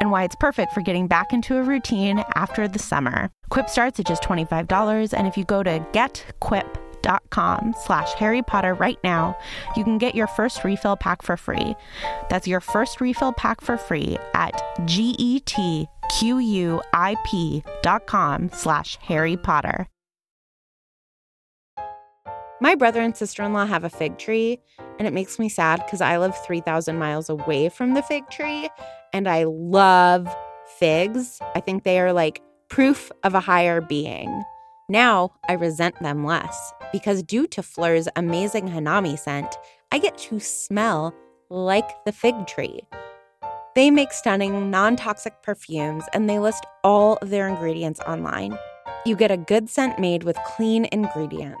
and 0.00 0.10
why 0.10 0.24
it's 0.24 0.36
perfect 0.36 0.72
for 0.72 0.80
getting 0.80 1.06
back 1.06 1.32
into 1.32 1.58
a 1.58 1.62
routine 1.62 2.24
after 2.34 2.66
the 2.68 2.78
summer. 2.78 3.30
Quip 3.50 3.68
starts 3.68 4.00
at 4.00 4.06
just 4.06 4.22
$25, 4.22 5.12
and 5.12 5.28
if 5.28 5.36
you 5.36 5.44
go 5.44 5.62
to 5.62 5.78
getquip.com 5.92 7.74
slash 7.78 8.12
Harry 8.14 8.42
Potter 8.42 8.74
right 8.74 8.98
now, 9.04 9.36
you 9.76 9.84
can 9.84 9.98
get 9.98 10.14
your 10.14 10.26
first 10.26 10.64
refill 10.64 10.96
pack 10.96 11.22
for 11.22 11.36
free. 11.36 11.76
That's 12.30 12.48
your 12.48 12.60
first 12.60 13.00
refill 13.00 13.32
pack 13.32 13.60
for 13.60 13.76
free 13.76 14.16
at 14.34 14.54
getquip.com 14.80 15.70
slash 18.52 18.98
Harry 19.02 19.36
Potter. 19.36 19.88
My 22.58 22.74
brother 22.74 23.02
and 23.02 23.14
sister 23.14 23.42
in 23.42 23.52
law 23.52 23.66
have 23.66 23.84
a 23.84 23.90
fig 23.90 24.16
tree, 24.16 24.60
and 24.98 25.06
it 25.06 25.12
makes 25.12 25.38
me 25.38 25.48
sad 25.48 25.82
because 25.84 26.00
I 26.00 26.18
live 26.18 26.36
3,000 26.44 26.98
miles 26.98 27.28
away 27.28 27.68
from 27.68 27.94
the 27.94 28.02
fig 28.02 28.28
tree 28.30 28.68
and 29.12 29.28
I 29.28 29.44
love 29.44 30.28
figs. 30.78 31.38
I 31.54 31.60
think 31.60 31.84
they 31.84 32.00
are 32.00 32.12
like 32.12 32.42
proof 32.68 33.10
of 33.22 33.34
a 33.34 33.40
higher 33.40 33.80
being. 33.80 34.44
Now 34.88 35.32
I 35.48 35.54
resent 35.54 36.00
them 36.00 36.24
less 36.24 36.72
because 36.92 37.22
due 37.22 37.46
to 37.48 37.62
Phlur's 37.62 38.08
amazing 38.16 38.68
Hanami 38.68 39.18
scent, 39.18 39.56
I 39.92 39.98
get 39.98 40.16
to 40.18 40.38
smell 40.40 41.14
like 41.50 41.88
the 42.04 42.12
fig 42.12 42.46
tree. 42.46 42.80
They 43.74 43.90
make 43.90 44.12
stunning, 44.12 44.70
non 44.70 44.96
toxic 44.96 45.42
perfumes 45.42 46.04
and 46.12 46.30
they 46.30 46.38
list 46.38 46.64
all 46.82 47.16
of 47.16 47.30
their 47.30 47.48
ingredients 47.48 48.00
online. 48.00 48.58
You 49.04 49.16
get 49.16 49.30
a 49.30 49.36
good 49.36 49.68
scent 49.68 49.98
made 49.98 50.24
with 50.24 50.36
clean 50.46 50.88
ingredients. 50.92 51.60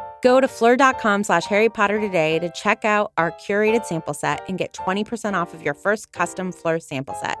Go 0.21 0.39
to 0.39 0.47
phlur.com 0.47 1.23
slash 1.23 1.45
Harry 1.45 1.67
Potter 1.67 1.99
today 1.99 2.37
to 2.39 2.49
check 2.51 2.85
out 2.85 3.11
our 3.17 3.31
curated 3.31 3.85
sample 3.85 4.13
set 4.13 4.47
and 4.47 4.57
get 4.57 4.73
20% 4.73 5.33
off 5.33 5.55
of 5.55 5.63
your 5.63 5.73
first 5.73 6.11
custom 6.11 6.53
Phlur 6.53 6.81
sample 6.81 7.15
set. 7.15 7.39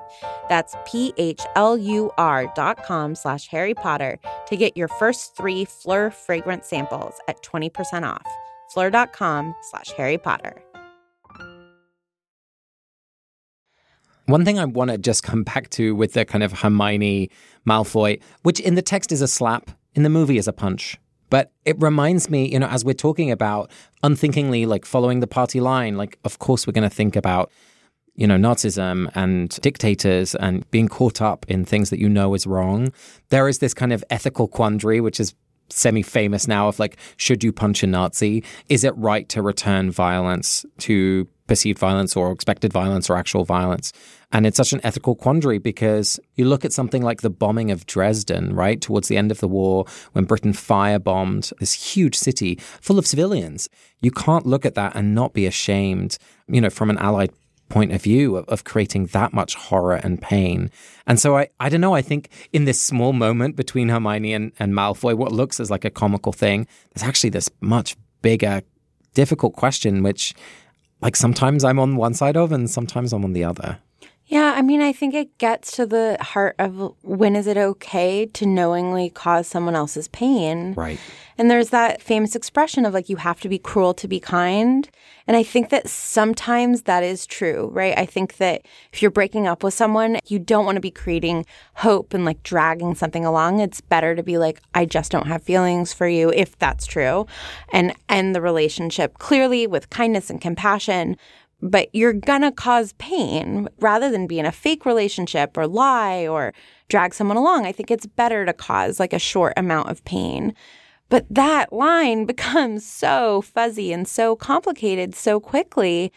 That's 0.49 0.75
P-H-L-U-R 0.85 2.51
dot 2.55 2.83
com 2.83 3.13
slash 3.13 3.47
Harry 3.49 3.75
Potter 3.75 4.17
to 4.47 4.57
get 4.57 4.75
your 4.75 4.87
first 4.87 5.37
three 5.37 5.65
Phlur 5.65 6.11
fragrance 6.11 6.67
samples 6.67 7.13
at 7.27 7.41
20% 7.43 8.03
off. 8.03 8.27
Phlur.com 8.75 9.53
slash 9.61 9.91
Harry 9.91 10.17
Potter. 10.17 10.63
One 14.25 14.45
thing 14.45 14.57
I 14.57 14.65
want 14.65 14.89
to 14.91 14.97
just 14.97 15.23
come 15.23 15.43
back 15.43 15.69
to 15.71 15.93
with 15.93 16.13
the 16.13 16.25
kind 16.25 16.43
of 16.43 16.53
Hermione 16.53 17.29
Malfoy, 17.67 18.21
which 18.43 18.59
in 18.59 18.75
the 18.75 18.81
text 18.81 19.11
is 19.11 19.21
a 19.21 19.27
slap, 19.27 19.71
in 19.93 20.03
the 20.03 20.09
movie 20.09 20.37
is 20.37 20.47
a 20.47 20.53
punch 20.53 20.97
But 21.31 21.51
it 21.65 21.81
reminds 21.81 22.29
me, 22.29 22.51
you 22.51 22.59
know, 22.59 22.67
as 22.67 22.85
we're 22.85 22.93
talking 22.93 23.31
about 23.31 23.71
unthinkingly, 24.03 24.67
like 24.67 24.85
following 24.85 25.21
the 25.21 25.27
party 25.27 25.61
line, 25.61 25.95
like, 25.95 26.19
of 26.25 26.37
course, 26.37 26.67
we're 26.67 26.73
going 26.73 26.87
to 26.87 26.95
think 26.95 27.15
about, 27.15 27.49
you 28.15 28.27
know, 28.27 28.35
Nazism 28.35 29.09
and 29.15 29.49
dictators 29.61 30.35
and 30.35 30.69
being 30.71 30.89
caught 30.89 31.21
up 31.21 31.45
in 31.47 31.63
things 31.63 31.89
that 31.89 31.99
you 31.99 32.09
know 32.09 32.33
is 32.35 32.45
wrong. 32.45 32.91
There 33.29 33.47
is 33.47 33.59
this 33.59 33.73
kind 33.73 33.93
of 33.93 34.03
ethical 34.09 34.49
quandary, 34.49 34.99
which 34.99 35.21
is 35.21 35.33
semi 35.69 36.01
famous 36.03 36.49
now 36.49 36.67
of 36.67 36.79
like, 36.79 36.97
should 37.15 37.45
you 37.45 37.53
punch 37.53 37.81
a 37.81 37.87
Nazi? 37.87 38.43
Is 38.67 38.83
it 38.83 38.93
right 38.97 39.27
to 39.29 39.41
return 39.41 39.89
violence 39.89 40.65
to 40.79 41.29
perceived 41.51 41.77
violence 41.77 42.15
or 42.15 42.31
expected 42.31 42.71
violence 42.71 43.09
or 43.09 43.17
actual 43.17 43.43
violence? 43.43 43.91
And 44.31 44.47
it's 44.47 44.55
such 44.55 44.71
an 44.71 44.79
ethical 44.85 45.15
quandary 45.15 45.57
because 45.57 46.17
you 46.35 46.45
look 46.45 46.63
at 46.63 46.71
something 46.71 47.01
like 47.01 47.19
the 47.21 47.29
bombing 47.29 47.71
of 47.71 47.85
Dresden, 47.85 48.55
right? 48.55 48.79
Towards 48.79 49.09
the 49.09 49.17
end 49.17 49.31
of 49.31 49.41
the 49.41 49.49
war, 49.49 49.85
when 50.13 50.23
Britain 50.23 50.53
firebombed 50.53 51.51
this 51.59 51.73
huge 51.73 52.15
city 52.15 52.55
full 52.79 52.97
of 52.97 53.05
civilians. 53.05 53.67
You 54.01 54.11
can't 54.11 54.45
look 54.45 54.65
at 54.65 54.75
that 54.75 54.95
and 54.95 55.13
not 55.13 55.33
be 55.33 55.45
ashamed, 55.45 56.17
you 56.47 56.61
know, 56.61 56.69
from 56.69 56.89
an 56.89 56.97
Allied 56.97 57.33
point 57.67 57.91
of 57.91 58.01
view 58.01 58.37
of, 58.37 58.45
of, 58.47 58.63
creating 58.63 59.07
that 59.07 59.33
much 59.33 59.55
horror 59.55 59.95
and 59.95 60.21
pain. 60.21 60.69
And 61.05 61.19
so 61.19 61.37
I, 61.37 61.49
I 61.59 61.67
don't 61.67 61.81
know, 61.81 61.95
I 61.95 62.01
think 62.01 62.29
in 62.53 62.63
this 62.63 62.79
small 62.79 63.11
moment 63.11 63.57
between 63.57 63.89
Hermione 63.89 64.33
and, 64.33 64.51
and 64.59 64.73
Malfoy, 64.73 65.15
what 65.15 65.31
looks 65.31 65.59
as 65.59 65.71
like 65.71 65.85
a 65.85 65.89
comical 65.89 66.33
thing, 66.33 66.67
there's 66.93 67.07
actually 67.07 67.31
this 67.31 67.49
much 67.59 67.95
bigger, 68.21 68.61
difficult 69.13 69.53
question, 69.55 70.03
which 70.03 70.33
like 71.01 71.15
sometimes 71.15 71.63
I'm 71.63 71.79
on 71.79 71.95
one 71.95 72.13
side 72.13 72.37
of 72.37 72.51
and 72.51 72.69
sometimes 72.69 73.13
I'm 73.13 73.23
on 73.23 73.33
the 73.33 73.43
other. 73.43 73.79
I 74.61 74.63
mean, 74.63 74.83
I 74.83 74.93
think 74.93 75.15
it 75.15 75.35
gets 75.39 75.75
to 75.77 75.87
the 75.87 76.17
heart 76.21 76.55
of 76.59 76.93
when 77.01 77.35
is 77.35 77.47
it 77.47 77.57
okay 77.57 78.27
to 78.27 78.45
knowingly 78.45 79.09
cause 79.09 79.47
someone 79.47 79.73
else's 79.73 80.07
pain? 80.09 80.75
Right. 80.75 80.99
And 81.39 81.49
there's 81.49 81.69
that 81.69 81.99
famous 81.99 82.35
expression 82.35 82.85
of 82.85 82.93
like, 82.93 83.09
you 83.09 83.15
have 83.15 83.41
to 83.41 83.49
be 83.49 83.57
cruel 83.57 83.95
to 83.95 84.07
be 84.07 84.19
kind. 84.19 84.87
And 85.25 85.35
I 85.35 85.41
think 85.41 85.69
that 85.69 85.89
sometimes 85.89 86.83
that 86.83 87.03
is 87.03 87.25
true, 87.25 87.71
right? 87.73 87.97
I 87.97 88.05
think 88.05 88.37
that 88.37 88.61
if 88.93 89.01
you're 89.01 89.09
breaking 89.09 89.47
up 89.47 89.63
with 89.63 89.73
someone, 89.73 90.19
you 90.27 90.37
don't 90.37 90.65
want 90.65 90.75
to 90.75 90.81
be 90.81 90.91
creating 90.91 91.47
hope 91.73 92.13
and 92.13 92.23
like 92.23 92.43
dragging 92.43 92.93
something 92.93 93.25
along. 93.25 93.61
It's 93.61 93.81
better 93.81 94.15
to 94.15 94.21
be 94.21 94.37
like, 94.37 94.61
I 94.75 94.85
just 94.85 95.11
don't 95.11 95.25
have 95.25 95.41
feelings 95.41 95.91
for 95.91 96.07
you, 96.07 96.31
if 96.35 96.55
that's 96.59 96.85
true, 96.85 97.25
and 97.73 97.95
end 98.09 98.35
the 98.35 98.41
relationship 98.41 99.17
clearly 99.17 99.65
with 99.65 99.89
kindness 99.89 100.29
and 100.29 100.39
compassion 100.39 101.17
but 101.61 101.89
you're 101.93 102.13
gonna 102.13 102.51
cause 102.51 102.93
pain 102.93 103.67
rather 103.79 104.09
than 104.09 104.27
be 104.27 104.39
in 104.39 104.45
a 104.45 104.51
fake 104.51 104.85
relationship 104.85 105.57
or 105.57 105.67
lie 105.67 106.27
or 106.27 106.53
drag 106.89 107.13
someone 107.13 107.37
along. 107.37 107.65
I 107.65 107.71
think 107.71 107.91
it's 107.91 108.05
better 108.05 108.45
to 108.45 108.53
cause 108.53 108.99
like 108.99 109.13
a 109.13 109.19
short 109.19 109.53
amount 109.57 109.89
of 109.89 110.03
pain. 110.05 110.53
But 111.09 111.25
that 111.29 111.71
line 111.71 112.25
becomes 112.33 112.85
so 112.85 113.41
fuzzy 113.41 113.93
and 113.93 114.07
so 114.07 114.35
complicated 114.35 115.15
so 115.15 115.39
quickly. 115.39 116.11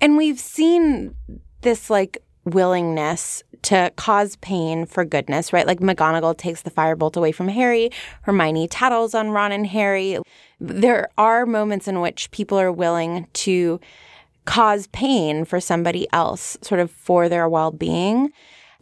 And 0.00 0.16
we've 0.16 0.40
seen 0.40 1.14
this 1.62 1.90
like 1.90 2.18
willingness 2.44 3.42
to 3.62 3.92
cause 3.96 4.36
pain 4.36 4.86
for 4.86 5.04
goodness, 5.04 5.52
right? 5.52 5.66
Like 5.66 5.80
McGonagall 5.80 6.36
takes 6.36 6.62
the 6.62 6.70
firebolt 6.70 7.16
away 7.16 7.32
from 7.32 7.48
Harry, 7.48 7.90
Hermione 8.22 8.68
tattles 8.68 9.14
on 9.14 9.30
Ron 9.30 9.52
and 9.52 9.66
Harry. 9.66 10.18
There 10.58 11.08
are 11.18 11.44
moments 11.44 11.86
in 11.86 12.00
which 12.00 12.30
people 12.30 12.58
are 12.58 12.72
willing 12.72 13.26
to 13.34 13.78
cause 14.44 14.86
pain 14.88 15.44
for 15.44 15.60
somebody 15.60 16.06
else, 16.12 16.56
sort 16.62 16.80
of 16.80 16.90
for 16.90 17.28
their 17.28 17.48
well 17.48 17.70
being. 17.70 18.32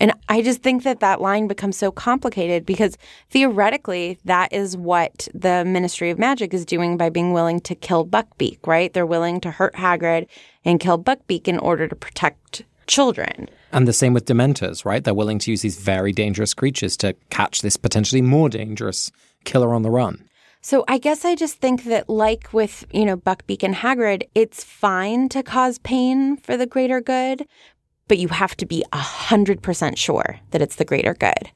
And 0.01 0.13
I 0.29 0.43
just 0.43 0.63
think 0.63 0.85
that 0.85 1.01
that 1.01 1.21
line 1.21 1.49
becomes 1.49 1.77
so 1.77 1.91
complicated 1.91 2.65
because 2.65 2.97
theoretically, 3.31 4.19
that 4.25 4.53
is 4.53 4.77
what 4.77 5.29
the 5.35 5.65
Ministry 5.65 6.11
of 6.11 6.19
Magic 6.19 6.55
is 6.55 6.65
doing 6.65 6.97
by 6.97 7.11
being 7.11 7.33
willing 7.33 7.61
to 7.61 7.75
kill 7.75 8.07
Buckbeak, 8.07 8.59
right? 8.67 8.93
They're 8.93 9.07
willing 9.07 9.41
to 9.41 9.51
hurt 9.51 9.75
Hagrid 9.75 10.29
and 10.65 10.79
kill 10.79 11.03
Buckbeak 11.03 11.49
in 11.49 11.59
order 11.59 11.89
to 11.89 11.97
protect 11.97 12.63
children. 12.87 13.49
And 13.73 13.87
the 13.87 13.93
same 13.93 14.15
with 14.15 14.25
Dementors, 14.25 14.85
right? 14.85 15.03
They're 15.03 15.15
willing 15.15 15.39
to 15.41 15.51
use 15.51 15.63
these 15.63 15.79
very 15.79 16.13
dangerous 16.13 16.55
creatures 16.55 16.97
to 16.99 17.15
catch 17.31 17.63
this 17.63 17.77
potentially 17.77 18.23
more 18.23 18.49
dangerous 18.49 19.11
killer 19.45 19.75
on 19.75 19.83
the 19.83 19.91
run. 19.91 20.28
So 20.69 20.85
I 20.87 20.99
guess 20.99 21.25
I 21.25 21.35
just 21.35 21.63
think 21.63 21.85
that, 21.85 22.11
like 22.11 22.53
with, 22.53 22.85
you 22.93 23.07
know, 23.07 23.17
Buckbeak 23.17 23.63
and 23.63 23.75
Hagrid, 23.75 24.25
it's 24.35 24.63
fine 24.63 25.31
to 25.31 25.43
cause 25.43 25.79
pain 25.79 26.37
for 26.37 26.59
the 26.59 26.67
greater 26.67 27.01
good, 27.01 27.47
but 28.07 28.19
you 28.19 28.29
have 28.29 28.55
to 28.59 28.67
be 28.67 28.85
100% 28.93 29.97
sure 29.97 30.41
that 30.51 30.61
it's 30.61 30.77
the 30.77 30.85
greater 30.85 31.15
good 31.15 31.51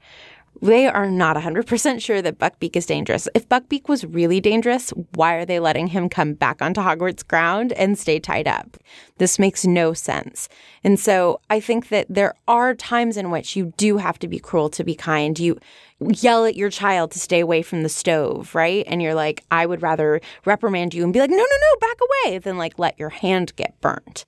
they 0.60 0.86
are 0.86 1.10
not 1.10 1.36
100% 1.36 2.00
sure 2.00 2.20
that 2.22 2.38
Buckbeak 2.38 2.76
is 2.76 2.86
dangerous. 2.86 3.28
If 3.34 3.48
Buckbeak 3.48 3.88
was 3.88 4.04
really 4.04 4.40
dangerous, 4.40 4.90
why 5.14 5.34
are 5.34 5.44
they 5.44 5.58
letting 5.58 5.88
him 5.88 6.08
come 6.08 6.34
back 6.34 6.60
onto 6.60 6.80
Hogwarts 6.80 7.26
ground 7.26 7.72
and 7.72 7.98
stay 7.98 8.20
tied 8.20 8.46
up? 8.46 8.76
This 9.18 9.38
makes 9.38 9.64
no 9.64 9.92
sense. 9.92 10.48
And 10.84 11.00
so 11.00 11.40
I 11.48 11.58
think 11.58 11.88
that 11.88 12.06
there 12.08 12.34
are 12.46 12.74
times 12.74 13.16
in 13.16 13.30
which 13.30 13.56
you 13.56 13.72
do 13.76 13.96
have 13.96 14.18
to 14.20 14.28
be 14.28 14.38
cruel 14.38 14.68
to 14.70 14.84
be 14.84 14.94
kind. 14.94 15.38
You 15.38 15.58
yell 16.00 16.44
at 16.44 16.56
your 16.56 16.70
child 16.70 17.12
to 17.12 17.18
stay 17.18 17.40
away 17.40 17.62
from 17.62 17.82
the 17.82 17.88
stove, 17.88 18.54
right? 18.54 18.84
And 18.86 19.02
you're 19.02 19.14
like, 19.14 19.44
I 19.50 19.66
would 19.66 19.82
rather 19.82 20.20
reprimand 20.44 20.94
you 20.94 21.04
and 21.04 21.12
be 21.12 21.20
like, 21.20 21.30
no, 21.30 21.36
no, 21.36 21.42
no, 21.42 21.78
back 21.80 21.96
away 22.26 22.38
than 22.38 22.58
like 22.58 22.78
let 22.78 22.98
your 22.98 23.10
hand 23.10 23.54
get 23.56 23.80
burnt. 23.80 24.24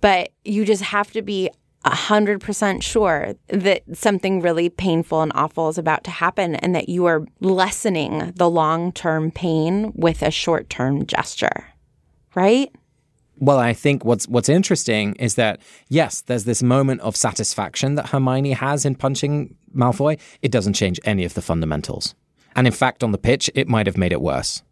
But 0.00 0.30
you 0.44 0.64
just 0.64 0.82
have 0.82 1.12
to 1.12 1.22
be 1.22 1.50
100% 1.84 2.82
sure 2.82 3.34
that 3.48 3.82
something 3.92 4.40
really 4.40 4.68
painful 4.68 5.20
and 5.22 5.32
awful 5.34 5.68
is 5.68 5.78
about 5.78 6.04
to 6.04 6.10
happen 6.10 6.54
and 6.56 6.74
that 6.74 6.88
you 6.88 7.04
are 7.06 7.26
lessening 7.40 8.32
the 8.36 8.48
long 8.48 8.92
term 8.92 9.30
pain 9.30 9.92
with 9.94 10.22
a 10.22 10.30
short 10.30 10.70
term 10.70 11.06
gesture, 11.06 11.66
right? 12.34 12.74
Well, 13.38 13.58
I 13.58 13.74
think 13.74 14.04
what's 14.04 14.28
what's 14.28 14.48
interesting 14.48 15.14
is 15.16 15.34
that 15.34 15.60
yes, 15.88 16.20
there's 16.22 16.44
this 16.44 16.62
moment 16.62 17.00
of 17.00 17.16
satisfaction 17.16 17.96
that 17.96 18.08
Hermione 18.08 18.52
has 18.52 18.84
in 18.84 18.94
punching 18.94 19.56
Malfoy. 19.74 20.18
It 20.40 20.52
doesn't 20.52 20.74
change 20.74 21.00
any 21.04 21.24
of 21.24 21.34
the 21.34 21.42
fundamentals. 21.42 22.14
And 22.56 22.66
in 22.66 22.72
fact, 22.72 23.02
on 23.02 23.12
the 23.12 23.18
pitch, 23.18 23.50
it 23.54 23.68
might 23.68 23.86
have 23.86 23.98
made 23.98 24.12
it 24.12 24.20
worse. 24.20 24.62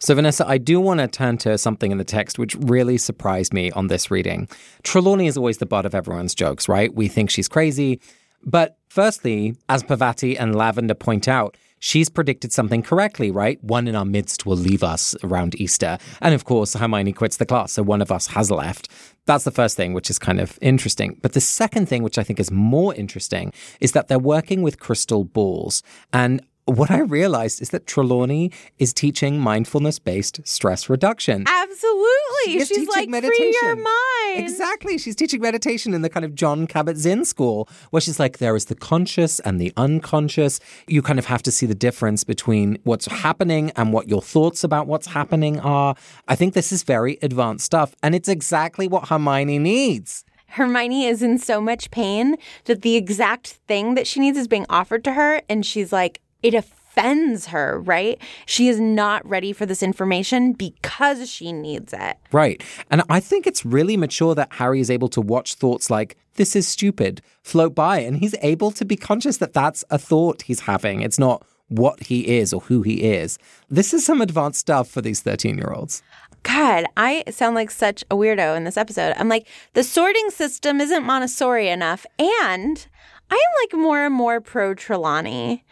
So, 0.00 0.14
Vanessa, 0.14 0.46
I 0.46 0.58
do 0.58 0.80
want 0.80 1.00
to 1.00 1.08
turn 1.08 1.38
to 1.38 1.58
something 1.58 1.90
in 1.90 1.98
the 1.98 2.04
text 2.04 2.38
which 2.38 2.54
really 2.54 2.98
surprised 2.98 3.52
me 3.52 3.72
on 3.72 3.88
this 3.88 4.10
reading. 4.12 4.48
Trelawney 4.84 5.26
is 5.26 5.36
always 5.36 5.58
the 5.58 5.66
butt 5.66 5.86
of 5.86 5.94
everyone's 5.94 6.36
jokes, 6.36 6.68
right? 6.68 6.94
We 6.94 7.08
think 7.08 7.30
she's 7.30 7.48
crazy. 7.48 8.00
But 8.44 8.78
firstly, 8.88 9.56
as 9.68 9.82
Parvati 9.82 10.38
and 10.38 10.54
Lavender 10.54 10.94
point 10.94 11.26
out, 11.26 11.56
she's 11.80 12.08
predicted 12.08 12.52
something 12.52 12.80
correctly, 12.80 13.32
right? 13.32 13.62
One 13.64 13.88
in 13.88 13.96
our 13.96 14.04
midst 14.04 14.46
will 14.46 14.56
leave 14.56 14.84
us 14.84 15.16
around 15.24 15.60
Easter. 15.60 15.98
And 16.20 16.32
of 16.32 16.44
course, 16.44 16.74
Hermione 16.74 17.12
quits 17.12 17.36
the 17.36 17.46
class, 17.46 17.72
so 17.72 17.82
one 17.82 18.00
of 18.00 18.12
us 18.12 18.28
has 18.28 18.52
left. 18.52 18.88
That's 19.26 19.44
the 19.44 19.50
first 19.50 19.76
thing, 19.76 19.94
which 19.94 20.10
is 20.10 20.18
kind 20.18 20.40
of 20.40 20.60
interesting. 20.62 21.18
But 21.22 21.32
the 21.32 21.40
second 21.40 21.88
thing, 21.88 22.04
which 22.04 22.18
I 22.18 22.22
think 22.22 22.38
is 22.38 22.52
more 22.52 22.94
interesting, 22.94 23.52
is 23.80 23.92
that 23.92 24.06
they're 24.06 24.18
working 24.18 24.62
with 24.62 24.78
crystal 24.78 25.24
balls. 25.24 25.82
And 26.12 26.40
what 26.68 26.90
I 26.90 27.00
realized 27.00 27.62
is 27.62 27.70
that 27.70 27.86
Trelawney 27.86 28.50
is 28.78 28.92
teaching 28.92 29.38
mindfulness 29.40 29.98
based 29.98 30.40
stress 30.46 30.88
reduction. 30.88 31.44
Absolutely. 31.46 32.64
She 32.64 32.64
She's 32.64 32.88
like, 32.88 33.08
meditation. 33.08 33.36
free 33.36 33.58
your 33.62 33.76
mind. 33.76 34.44
Exactly. 34.44 34.98
She's 34.98 35.16
teaching 35.16 35.40
meditation 35.40 35.94
in 35.94 36.02
the 36.02 36.08
kind 36.08 36.24
of 36.24 36.34
John 36.34 36.66
Kabat-Zinn 36.66 37.24
school, 37.24 37.68
where 37.90 38.00
she's 38.00 38.20
like, 38.20 38.38
there 38.38 38.54
is 38.54 38.66
the 38.66 38.74
conscious 38.74 39.40
and 39.40 39.60
the 39.60 39.72
unconscious. 39.76 40.60
You 40.86 41.02
kind 41.02 41.18
of 41.18 41.26
have 41.26 41.42
to 41.44 41.52
see 41.52 41.66
the 41.66 41.74
difference 41.74 42.24
between 42.24 42.78
what's 42.84 43.06
happening 43.06 43.72
and 43.76 43.92
what 43.92 44.08
your 44.08 44.22
thoughts 44.22 44.62
about 44.64 44.86
what's 44.86 45.06
happening 45.08 45.60
are. 45.60 45.94
I 46.28 46.36
think 46.36 46.54
this 46.54 46.72
is 46.72 46.82
very 46.82 47.18
advanced 47.22 47.64
stuff, 47.64 47.94
and 48.02 48.14
it's 48.14 48.28
exactly 48.28 48.86
what 48.88 49.08
Hermione 49.08 49.58
needs. 49.58 50.24
Hermione 50.48 51.04
is 51.04 51.22
in 51.22 51.38
so 51.38 51.60
much 51.60 51.90
pain 51.90 52.36
that 52.64 52.82
the 52.82 52.96
exact 52.96 53.58
thing 53.68 53.94
that 53.94 54.06
she 54.06 54.20
needs 54.20 54.38
is 54.38 54.48
being 54.48 54.64
offered 54.70 55.04
to 55.04 55.12
her. 55.12 55.42
And 55.48 55.64
she's 55.64 55.92
like, 55.92 56.20
it 56.42 56.54
offends 56.54 57.46
her, 57.46 57.80
right? 57.80 58.20
She 58.46 58.68
is 58.68 58.80
not 58.80 59.26
ready 59.28 59.52
for 59.52 59.66
this 59.66 59.82
information 59.82 60.52
because 60.52 61.30
she 61.30 61.52
needs 61.52 61.92
it. 61.92 62.16
Right. 62.32 62.62
And 62.90 63.02
I 63.08 63.20
think 63.20 63.46
it's 63.46 63.64
really 63.64 63.96
mature 63.96 64.34
that 64.34 64.52
Harry 64.54 64.80
is 64.80 64.90
able 64.90 65.08
to 65.10 65.20
watch 65.20 65.54
thoughts 65.54 65.90
like, 65.90 66.16
this 66.34 66.54
is 66.54 66.68
stupid, 66.68 67.20
float 67.42 67.74
by, 67.74 67.98
and 67.98 68.16
he's 68.18 68.34
able 68.42 68.70
to 68.72 68.84
be 68.84 68.96
conscious 68.96 69.38
that 69.38 69.52
that's 69.52 69.84
a 69.90 69.98
thought 69.98 70.42
he's 70.42 70.60
having. 70.60 71.00
It's 71.00 71.18
not 71.18 71.44
what 71.68 72.04
he 72.04 72.38
is 72.38 72.52
or 72.52 72.62
who 72.62 72.82
he 72.82 73.02
is. 73.02 73.38
This 73.68 73.92
is 73.92 74.04
some 74.04 74.20
advanced 74.20 74.60
stuff 74.60 74.88
for 74.88 75.02
these 75.02 75.20
13 75.20 75.58
year 75.58 75.72
olds. 75.72 76.02
God, 76.42 76.86
I 76.96 77.24
sound 77.30 77.56
like 77.56 77.70
such 77.70 78.04
a 78.10 78.16
weirdo 78.16 78.56
in 78.56 78.64
this 78.64 78.76
episode. 78.76 79.14
I'm 79.16 79.28
like, 79.28 79.46
the 79.74 79.82
sorting 79.82 80.30
system 80.30 80.80
isn't 80.80 81.04
Montessori 81.04 81.68
enough, 81.68 82.06
and 82.18 82.86
I'm 83.30 83.38
like 83.62 83.74
more 83.74 84.06
and 84.06 84.14
more 84.14 84.40
pro 84.40 84.74
Trelawney. 84.74 85.64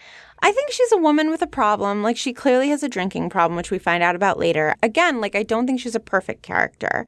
I 0.43 0.53
think 0.53 0.71
she's 0.71 0.93
a 0.93 0.99
woman 0.99 1.31
with 1.31 1.43
a 1.43 1.47
problem. 1.47 2.03
Like, 2.03 2.17
she 2.17 2.33
clearly 2.33 2.69
has 2.69 2.83
a 2.83 2.89
drinking 2.89 3.31
problem, 3.31 3.57
which 3.57 3.71
we 3.71 3.79
find 3.79 4.03
out 4.03 4.15
about 4.15 4.39
later. 4.39 4.75
Again, 4.83 5.21
like, 5.21 5.35
I 5.35 5.43
don't 5.43 5.67
think 5.67 5.81
she's 5.81 5.95
a 5.95 6.01
perfect 6.01 6.43
character. 6.43 7.07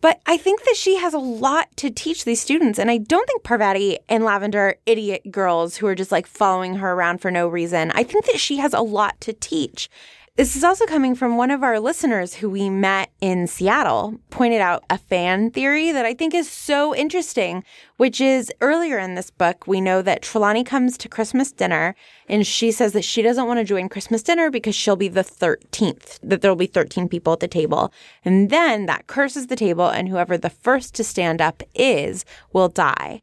But 0.00 0.20
I 0.26 0.36
think 0.36 0.64
that 0.64 0.76
she 0.76 0.96
has 0.96 1.12
a 1.12 1.18
lot 1.18 1.76
to 1.76 1.90
teach 1.90 2.24
these 2.24 2.40
students. 2.40 2.78
And 2.78 2.90
I 2.90 2.98
don't 2.98 3.26
think 3.26 3.42
Parvati 3.42 3.98
and 4.08 4.24
Lavender 4.24 4.60
are 4.60 4.76
idiot 4.86 5.22
girls 5.30 5.76
who 5.76 5.86
are 5.86 5.96
just 5.96 6.12
like 6.12 6.26
following 6.26 6.76
her 6.76 6.92
around 6.92 7.18
for 7.18 7.32
no 7.32 7.48
reason. 7.48 7.90
I 7.92 8.04
think 8.04 8.26
that 8.26 8.38
she 8.38 8.58
has 8.58 8.72
a 8.72 8.80
lot 8.80 9.20
to 9.22 9.32
teach. 9.32 9.90
This 10.38 10.54
is 10.54 10.62
also 10.62 10.86
coming 10.86 11.16
from 11.16 11.36
one 11.36 11.50
of 11.50 11.64
our 11.64 11.80
listeners 11.80 12.34
who 12.34 12.48
we 12.48 12.70
met 12.70 13.10
in 13.20 13.48
Seattle, 13.48 14.20
pointed 14.30 14.60
out 14.60 14.84
a 14.88 14.96
fan 14.96 15.50
theory 15.50 15.90
that 15.90 16.06
I 16.06 16.14
think 16.14 16.32
is 16.32 16.48
so 16.48 16.94
interesting, 16.94 17.64
which 17.96 18.20
is 18.20 18.52
earlier 18.60 19.00
in 19.00 19.16
this 19.16 19.32
book, 19.32 19.66
we 19.66 19.80
know 19.80 20.00
that 20.00 20.22
Trelawney 20.22 20.62
comes 20.62 20.96
to 20.98 21.08
Christmas 21.08 21.50
dinner 21.50 21.96
and 22.28 22.46
she 22.46 22.70
says 22.70 22.92
that 22.92 23.04
she 23.04 23.20
doesn't 23.20 23.48
want 23.48 23.58
to 23.58 23.64
join 23.64 23.88
Christmas 23.88 24.22
dinner 24.22 24.48
because 24.48 24.76
she'll 24.76 24.94
be 24.94 25.08
the 25.08 25.24
13th, 25.24 26.20
that 26.22 26.40
there'll 26.40 26.56
be 26.56 26.66
13 26.68 27.08
people 27.08 27.32
at 27.32 27.40
the 27.40 27.48
table. 27.48 27.92
And 28.24 28.48
then 28.48 28.86
that 28.86 29.08
curses 29.08 29.48
the 29.48 29.56
table, 29.56 29.88
and 29.88 30.08
whoever 30.08 30.38
the 30.38 30.50
first 30.50 30.94
to 30.94 31.02
stand 31.02 31.40
up 31.40 31.64
is 31.74 32.24
will 32.52 32.68
die. 32.68 33.22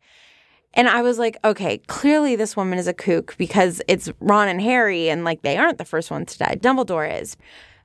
And 0.75 0.89
I 0.89 1.01
was 1.01 1.17
like, 1.17 1.37
okay, 1.43 1.77
clearly 1.87 2.35
this 2.35 2.57
woman 2.57 2.77
is 2.77 2.87
a 2.87 2.93
kook 2.93 3.35
because 3.37 3.81
it's 3.87 4.11
Ron 4.19 4.49
and 4.49 4.61
Harry, 4.61 5.09
and 5.09 5.23
like 5.23 5.41
they 5.41 5.57
aren't 5.57 5.77
the 5.77 5.85
first 5.85 6.11
ones 6.11 6.33
to 6.33 6.39
die. 6.39 6.55
Dumbledore 6.59 7.21
is. 7.21 7.37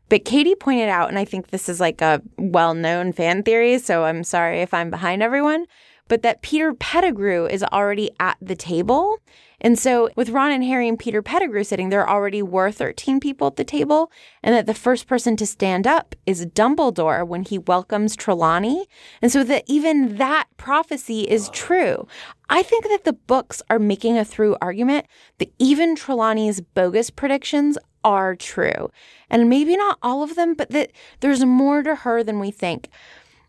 But 0.09 0.25
Katie 0.25 0.57
pointed 0.57 0.89
out, 0.89 1.09
and 1.09 1.19
I 1.19 1.25
think 1.25 1.49
this 1.49 1.69
is 1.69 1.79
like 1.79 2.03
a 2.03 2.21
well 2.37 2.75
known 2.75 3.13
fan 3.13 3.45
theory, 3.45 3.79
so 3.79 4.05
I'm 4.05 4.25
sorry 4.25 4.61
if 4.61 4.75
I'm 4.75 4.91
behind 4.91 5.23
everyone, 5.23 5.67
but 6.09 6.23
that 6.23 6.43
Peter 6.43 6.75
Pettigrew 6.75 7.47
is 7.47 7.63
already 7.63 8.11
at 8.19 8.37
the 8.43 8.57
table. 8.57 9.19
And 9.61 9.79
so, 9.79 10.09
with 10.17 10.31
Ron 10.31 10.51
and 10.51 10.65
Harry 10.65 10.89
and 10.89 10.99
Peter 10.99 11.23
Pettigrew 11.23 11.65
sitting, 11.65 11.91
there 11.91 12.09
already 12.09 12.43
were 12.43 12.71
13 12.71 13.21
people 13.21 13.49
at 13.49 13.57
the 13.57 13.65
table, 13.65 14.11
and 14.43 14.55
that 14.55 14.67
the 14.67 14.75
first 14.75 15.07
person 15.07 15.37
to 15.37 15.47
stand 15.47 15.87
up 15.87 16.15
is 16.27 16.47
Dumbledore 16.47 17.27
when 17.27 17.43
he 17.43 17.59
welcomes 17.59 18.17
Trelawney. 18.17 18.87
And 19.21 19.31
so, 19.31 19.45
that 19.45 19.65
even 19.67 20.17
that 20.17 20.47
prophecy 20.57 21.23
is 21.23 21.51
true. 21.51 22.07
I 22.49 22.63
think 22.63 22.85
that 22.85 23.05
the 23.05 23.13
books 23.13 23.63
are 23.69 23.79
making 23.79 24.19
a 24.19 24.25
through 24.25 24.57
argument 24.63 25.07
that 25.39 25.53
even 25.59 25.95
Trelawney's 25.95 26.61
bogus 26.61 27.11
predictions 27.11 27.77
are 28.03 28.35
true. 28.35 28.91
And 29.29 29.49
maybe 29.49 29.77
not 29.77 29.99
all 30.03 30.23
of 30.23 30.35
them, 30.37 30.55
but 30.55 30.71
that 30.71 30.91
there's 31.21 31.45
more 31.45 31.83
to 31.83 31.97
her 31.97 32.23
than 32.23 32.41
we 32.41 32.51
think. 32.51 32.89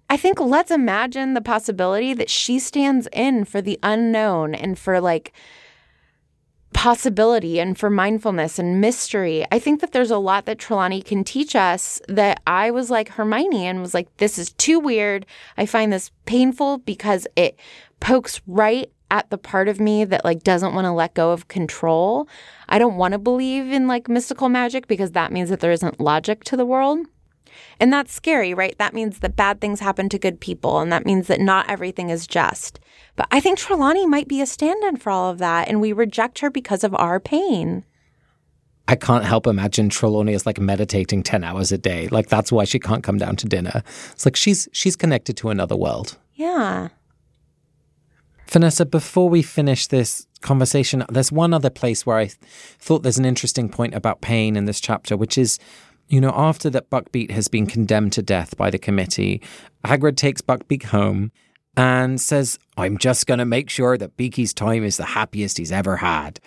I 0.09 0.17
think 0.17 0.41
let's 0.41 0.71
imagine 0.71 1.33
the 1.33 1.41
possibility 1.41 2.13
that 2.13 2.29
she 2.29 2.59
stands 2.59 3.07
in 3.13 3.45
for 3.45 3.61
the 3.61 3.79
unknown 3.81 4.53
and 4.53 4.77
for 4.77 4.99
like 4.99 5.31
possibility 6.73 7.59
and 7.59 7.77
for 7.77 7.89
mindfulness 7.89 8.57
and 8.57 8.81
mystery. 8.81 9.45
I 9.51 9.59
think 9.59 9.81
that 9.81 9.91
there's 9.91 10.11
a 10.11 10.17
lot 10.17 10.45
that 10.45 10.59
Trelawney 10.59 11.01
can 11.01 11.23
teach 11.23 11.55
us 11.55 12.01
that 12.07 12.41
I 12.47 12.71
was 12.71 12.89
like 12.89 13.09
Hermione 13.09 13.67
and 13.67 13.81
was 13.81 13.93
like, 13.93 14.15
this 14.17 14.37
is 14.37 14.53
too 14.53 14.79
weird. 14.79 15.25
I 15.57 15.65
find 15.65 15.91
this 15.91 16.11
painful 16.25 16.79
because 16.79 17.27
it 17.35 17.59
pokes 17.99 18.41
right 18.47 18.91
at 19.11 19.29
the 19.29 19.37
part 19.37 19.67
of 19.67 19.79
me 19.79 20.05
that 20.05 20.23
like 20.23 20.41
doesn't 20.41 20.73
want 20.73 20.85
to 20.85 20.91
let 20.91 21.13
go 21.13 21.31
of 21.31 21.49
control. 21.49 22.27
I 22.69 22.79
don't 22.79 22.95
want 22.95 23.11
to 23.11 23.19
believe 23.19 23.71
in 23.71 23.87
like 23.87 24.07
mystical 24.07 24.47
magic 24.47 24.87
because 24.87 25.11
that 25.11 25.33
means 25.33 25.49
that 25.49 25.59
there 25.59 25.71
isn't 25.71 25.99
logic 25.99 26.43
to 26.45 26.57
the 26.57 26.65
world. 26.65 27.05
And 27.79 27.91
that's 27.91 28.13
scary, 28.13 28.53
right? 28.53 28.77
That 28.77 28.93
means 28.93 29.19
that 29.19 29.35
bad 29.35 29.59
things 29.59 29.81
happen 29.81 30.07
to 30.09 30.19
good 30.19 30.39
people, 30.39 30.79
and 30.79 30.91
that 30.91 31.05
means 31.05 31.27
that 31.27 31.41
not 31.41 31.69
everything 31.69 32.09
is 32.09 32.25
just. 32.25 32.79
But 33.15 33.27
I 33.31 33.39
think 33.39 33.57
Trelawney 33.57 34.05
might 34.05 34.27
be 34.27 34.41
a 34.41 34.45
stand 34.45 34.83
in 34.83 34.97
for 34.97 35.09
all 35.09 35.29
of 35.29 35.37
that, 35.39 35.67
and 35.67 35.81
we 35.81 35.93
reject 35.93 36.39
her 36.39 36.49
because 36.49 36.83
of 36.83 36.95
our 36.95 37.19
pain. 37.19 37.83
I 38.87 38.95
can't 38.95 39.23
help 39.23 39.47
imagine 39.47 39.89
Trelawney 39.89 40.33
is 40.33 40.45
like 40.45 40.59
meditating 40.59 41.23
10 41.23 41.43
hours 41.43 41.71
a 41.71 41.77
day. 41.77 42.07
Like 42.09 42.27
that's 42.27 42.51
why 42.51 42.65
she 42.65 42.79
can't 42.79 43.03
come 43.03 43.17
down 43.17 43.35
to 43.37 43.47
dinner. 43.47 43.83
It's 44.11 44.25
like 44.25 44.35
she's 44.35 44.67
she's 44.73 44.95
connected 44.95 45.37
to 45.37 45.49
another 45.49 45.77
world. 45.77 46.17
Yeah. 46.33 46.89
Vanessa, 48.49 48.85
before 48.85 49.29
we 49.29 49.43
finish 49.43 49.87
this 49.87 50.27
conversation, 50.41 51.05
there's 51.09 51.31
one 51.31 51.53
other 51.53 51.69
place 51.69 52.05
where 52.05 52.17
I 52.17 52.25
th- 52.25 52.37
thought 52.79 53.03
there's 53.03 53.17
an 53.17 53.23
interesting 53.23 53.69
point 53.69 53.93
about 53.95 54.19
pain 54.19 54.57
in 54.57 54.65
this 54.65 54.81
chapter, 54.81 55.15
which 55.15 55.37
is 55.37 55.57
you 56.09 56.19
know, 56.19 56.33
after 56.35 56.69
that 56.71 56.89
Buckbeak 56.89 57.31
has 57.31 57.47
been 57.47 57.65
condemned 57.65 58.11
to 58.13 58.21
death 58.21 58.57
by 58.57 58.69
the 58.69 58.77
committee, 58.77 59.41
Hagrid 59.85 60.17
takes 60.17 60.41
Buckbeak 60.41 60.83
home 60.83 61.31
and 61.77 62.19
says, 62.19 62.59
I'm 62.77 62.97
just 62.97 63.27
going 63.27 63.37
to 63.39 63.45
make 63.45 63.69
sure 63.69 63.97
that 63.97 64.17
Beaky's 64.17 64.53
time 64.53 64.83
is 64.83 64.97
the 64.97 65.05
happiest 65.05 65.57
he's 65.57 65.71
ever 65.71 65.97
had. 65.97 66.39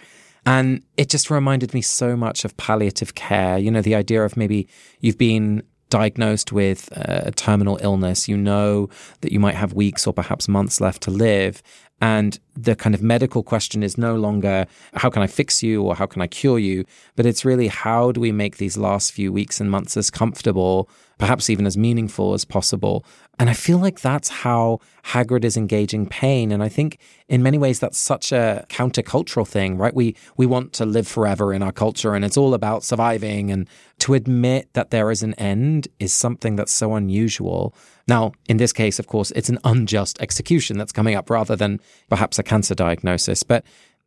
And 0.46 0.82
it 0.96 1.08
just 1.08 1.30
reminded 1.30 1.72
me 1.72 1.80
so 1.80 2.16
much 2.16 2.44
of 2.44 2.56
palliative 2.56 3.14
care. 3.14 3.56
You 3.56 3.70
know, 3.70 3.80
the 3.80 3.94
idea 3.94 4.22
of 4.22 4.36
maybe 4.36 4.68
you've 5.00 5.16
been 5.16 5.62
diagnosed 5.88 6.52
with 6.52 6.90
uh, 6.96 7.22
a 7.26 7.30
terminal 7.30 7.78
illness, 7.80 8.28
you 8.28 8.36
know 8.36 8.88
that 9.20 9.32
you 9.32 9.40
might 9.40 9.54
have 9.54 9.72
weeks 9.72 10.06
or 10.06 10.12
perhaps 10.12 10.48
months 10.48 10.80
left 10.80 11.02
to 11.02 11.10
live. 11.10 11.62
And 12.00 12.38
the 12.54 12.74
kind 12.74 12.94
of 12.94 13.02
medical 13.02 13.42
question 13.42 13.82
is 13.82 13.96
no 13.96 14.16
longer 14.16 14.66
how 14.94 15.08
can 15.08 15.22
I 15.22 15.26
fix 15.26 15.62
you 15.62 15.82
or 15.82 15.94
how 15.94 16.06
can 16.06 16.20
I 16.20 16.26
cure 16.26 16.58
you, 16.58 16.84
but 17.16 17.24
it's 17.24 17.44
really 17.44 17.68
how 17.68 18.12
do 18.12 18.20
we 18.20 18.32
make 18.32 18.56
these 18.56 18.76
last 18.76 19.12
few 19.12 19.32
weeks 19.32 19.60
and 19.60 19.70
months 19.70 19.96
as 19.96 20.10
comfortable, 20.10 20.88
perhaps 21.18 21.50
even 21.50 21.66
as 21.66 21.76
meaningful 21.76 22.34
as 22.34 22.44
possible. 22.44 23.04
And 23.38 23.50
I 23.50 23.52
feel 23.52 23.78
like 23.78 24.00
that's 24.00 24.28
how 24.28 24.80
Hagrid 25.04 25.44
is 25.44 25.56
engaging 25.56 26.06
pain. 26.06 26.52
And 26.52 26.62
I 26.62 26.68
think 26.68 26.98
in 27.28 27.42
many 27.42 27.58
ways 27.58 27.80
that's 27.80 27.98
such 27.98 28.32
a 28.32 28.64
countercultural 28.68 29.46
thing, 29.46 29.76
right? 29.76 29.94
We 29.94 30.16
we 30.36 30.46
want 30.46 30.72
to 30.74 30.86
live 30.86 31.08
forever 31.08 31.52
in 31.52 31.62
our 31.62 31.72
culture 31.72 32.14
and 32.14 32.24
it's 32.24 32.36
all 32.36 32.54
about 32.54 32.84
surviving. 32.84 33.50
And 33.50 33.68
to 34.00 34.14
admit 34.14 34.68
that 34.74 34.90
there 34.90 35.10
is 35.10 35.22
an 35.22 35.34
end 35.34 35.88
is 35.98 36.12
something 36.12 36.56
that's 36.56 36.72
so 36.72 36.94
unusual. 36.94 37.74
Now, 38.06 38.32
in 38.48 38.58
this 38.58 38.72
case, 38.72 38.98
of 38.98 39.06
course, 39.06 39.30
it's 39.32 39.48
an 39.48 39.58
unjust 39.64 40.20
execution 40.20 40.78
that's 40.78 40.92
coming 40.92 41.14
up 41.14 41.30
rather 41.30 41.56
than 41.56 41.80
perhaps 42.08 42.38
a 42.38 42.42
cancer 42.42 42.74
diagnosis. 42.74 43.42
But, 43.42 43.64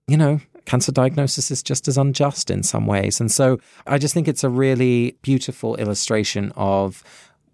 you 0.07 0.17
know, 0.17 0.39
cancer 0.67 0.91
diagnosis 0.91 1.49
is 1.49 1.63
just 1.63 1.88
as 1.88 1.97
unjust 1.97 2.51
in 2.51 2.62
some 2.62 2.86
ways. 2.86 3.21
And 3.21 3.32
so 3.32 3.58
I 3.88 3.97
just 3.97 4.13
think 4.13 4.27
it's 4.27 4.43
a 4.43 4.49
really 4.49 5.17
beautiful 5.21 5.77
illustration 5.77 6.51
of 6.58 7.03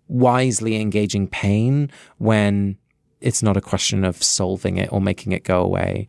wisely 0.07 0.81
engaging 0.81 1.27
pain 1.27 1.91
when 2.17 2.75
it's 3.21 3.43
not 3.43 3.55
a 3.55 3.61
question 3.61 4.03
of 4.03 4.21
solving 4.21 4.77
it 4.77 4.91
or 4.91 4.99
making 4.99 5.31
it 5.31 5.43
go 5.43 5.61
away. 5.61 6.07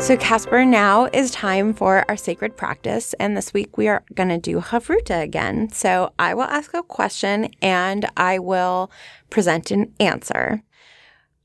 So, 0.00 0.16
Casper, 0.16 0.64
now 0.64 1.10
is 1.12 1.30
time 1.30 1.74
for 1.74 2.06
our 2.08 2.16
sacred 2.16 2.56
practice. 2.56 3.14
And 3.20 3.36
this 3.36 3.52
week 3.52 3.76
we 3.76 3.86
are 3.86 4.02
going 4.14 4.30
to 4.30 4.38
do 4.38 4.58
Havruta 4.60 5.22
again. 5.22 5.70
So, 5.70 6.14
I 6.18 6.32
will 6.32 6.44
ask 6.44 6.72
a 6.72 6.82
question 6.82 7.50
and 7.60 8.06
I 8.16 8.38
will 8.38 8.90
present 9.28 9.70
an 9.70 9.92
answer. 10.00 10.62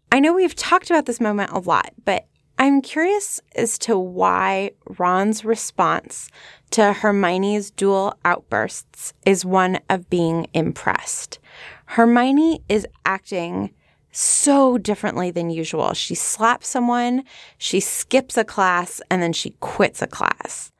I 0.09 0.21
know 0.21 0.33
we've 0.33 0.55
talked 0.55 0.89
about 0.89 1.05
this 1.05 1.19
moment 1.19 1.51
a 1.51 1.59
lot, 1.59 1.91
but 2.05 2.27
I'm 2.57 2.81
curious 2.81 3.41
as 3.55 3.77
to 3.79 3.99
why 3.99 4.71
Ron's 4.97 5.43
response 5.43 6.29
to 6.71 6.93
Hermione's 6.93 7.71
dual 7.71 8.17
outbursts 8.23 9.13
is 9.25 9.43
one 9.43 9.79
of 9.89 10.09
being 10.09 10.47
impressed. 10.53 11.39
Hermione 11.87 12.63
is 12.69 12.87
acting 13.05 13.73
so 14.15 14.77
differently 14.77 15.29
than 15.29 15.49
usual. 15.49 15.93
She 15.93 16.15
slaps 16.15 16.67
someone, 16.67 17.23
she 17.57 17.79
skips 17.79 18.37
a 18.37 18.45
class, 18.45 19.01
and 19.11 19.21
then 19.21 19.33
she 19.33 19.51
quits 19.59 20.01
a 20.01 20.07
class. 20.07 20.71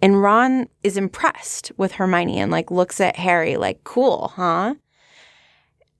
And 0.00 0.22
Ron 0.22 0.68
is 0.82 0.96
impressed 0.96 1.70
with 1.76 1.92
Hermione 1.92 2.38
and 2.38 2.50
like 2.50 2.70
looks 2.70 3.00
at 3.00 3.16
Harry 3.16 3.56
like, 3.56 3.84
cool, 3.84 4.32
huh? 4.36 4.76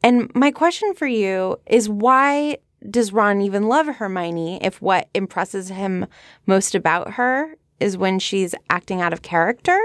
And 0.03 0.35
my 0.35 0.51
question 0.51 0.95
for 0.95 1.07
you 1.07 1.59
is 1.67 1.89
why 1.89 2.59
does 2.89 3.13
Ron 3.13 3.43
even 3.43 3.69
love 3.69 3.87
Hermione 3.87 4.63
if 4.63 4.81
what 4.81 5.09
impresses 5.15 5.69
him 5.69 6.07
most 6.47 6.75
about 6.75 7.13
her 7.15 7.57
is 7.81 7.99
when 7.99 8.19
she's 8.19 8.55
acting 8.71 9.03
out 9.03 9.13
of 9.13 9.23
character? 9.23 9.79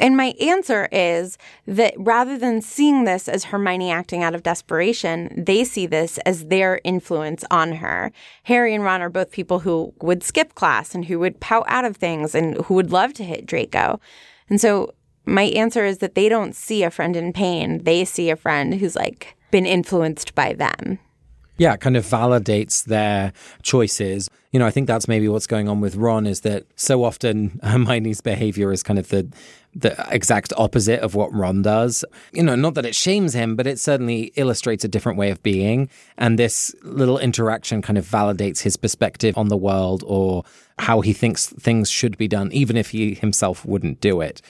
And 0.00 0.16
my 0.16 0.34
answer 0.40 0.88
is 0.90 1.36
that 1.66 1.92
rather 1.98 2.38
than 2.38 2.62
seeing 2.62 3.04
this 3.04 3.28
as 3.28 3.44
Hermione 3.44 3.90
acting 3.90 4.22
out 4.22 4.34
of 4.34 4.42
desperation, 4.42 5.44
they 5.44 5.62
see 5.62 5.86
this 5.86 6.16
as 6.18 6.46
their 6.46 6.80
influence 6.84 7.44
on 7.50 7.72
her. 7.74 8.10
Harry 8.44 8.74
and 8.74 8.82
Ron 8.82 9.02
are 9.02 9.10
both 9.10 9.30
people 9.30 9.60
who 9.60 9.92
would 10.00 10.22
skip 10.22 10.54
class 10.54 10.94
and 10.94 11.04
who 11.04 11.18
would 11.18 11.38
pout 11.38 11.64
out 11.68 11.84
of 11.84 11.98
things 11.98 12.34
and 12.34 12.56
who 12.64 12.74
would 12.74 12.90
love 12.90 13.12
to 13.14 13.24
hit 13.24 13.44
Draco. 13.44 14.00
And 14.48 14.58
so 14.58 14.94
my 15.26 15.42
answer 15.42 15.84
is 15.84 15.98
that 15.98 16.14
they 16.14 16.30
don't 16.30 16.56
see 16.56 16.82
a 16.82 16.90
friend 16.90 17.14
in 17.14 17.34
pain. 17.34 17.84
They 17.84 18.06
see 18.06 18.30
a 18.30 18.36
friend 18.36 18.74
who's 18.74 18.96
like 18.96 19.36
been 19.50 19.66
influenced 19.66 20.34
by 20.34 20.54
them. 20.54 20.98
Yeah, 21.60 21.76
kind 21.76 21.94
of 21.94 22.06
validates 22.06 22.84
their 22.84 23.34
choices. 23.62 24.30
You 24.50 24.58
know, 24.58 24.66
I 24.66 24.70
think 24.70 24.86
that's 24.86 25.06
maybe 25.06 25.28
what's 25.28 25.46
going 25.46 25.68
on 25.68 25.82
with 25.82 25.94
Ron 25.94 26.26
is 26.26 26.40
that 26.40 26.64
so 26.74 27.04
often 27.04 27.60
Hermione's 27.62 28.22
behavior 28.22 28.72
is 28.72 28.82
kind 28.82 28.98
of 28.98 29.08
the 29.10 29.30
the 29.74 29.94
exact 30.10 30.54
opposite 30.56 31.00
of 31.00 31.14
what 31.14 31.30
Ron 31.34 31.60
does. 31.60 32.02
You 32.32 32.44
know, 32.44 32.56
not 32.56 32.74
that 32.76 32.86
it 32.86 32.94
shames 32.94 33.34
him, 33.34 33.56
but 33.56 33.66
it 33.66 33.78
certainly 33.78 34.32
illustrates 34.36 34.84
a 34.84 34.88
different 34.88 35.18
way 35.18 35.30
of 35.30 35.42
being. 35.42 35.90
And 36.16 36.38
this 36.38 36.74
little 36.82 37.18
interaction 37.18 37.82
kind 37.82 37.98
of 37.98 38.06
validates 38.06 38.62
his 38.62 38.78
perspective 38.78 39.36
on 39.36 39.48
the 39.48 39.56
world 39.58 40.02
or 40.06 40.44
how 40.78 41.02
he 41.02 41.12
thinks 41.12 41.48
things 41.48 41.90
should 41.90 42.16
be 42.16 42.26
done, 42.26 42.50
even 42.52 42.78
if 42.78 42.90
he 42.90 43.14
himself 43.14 43.66
wouldn't 43.66 44.00
do 44.00 44.22
it. 44.22 44.40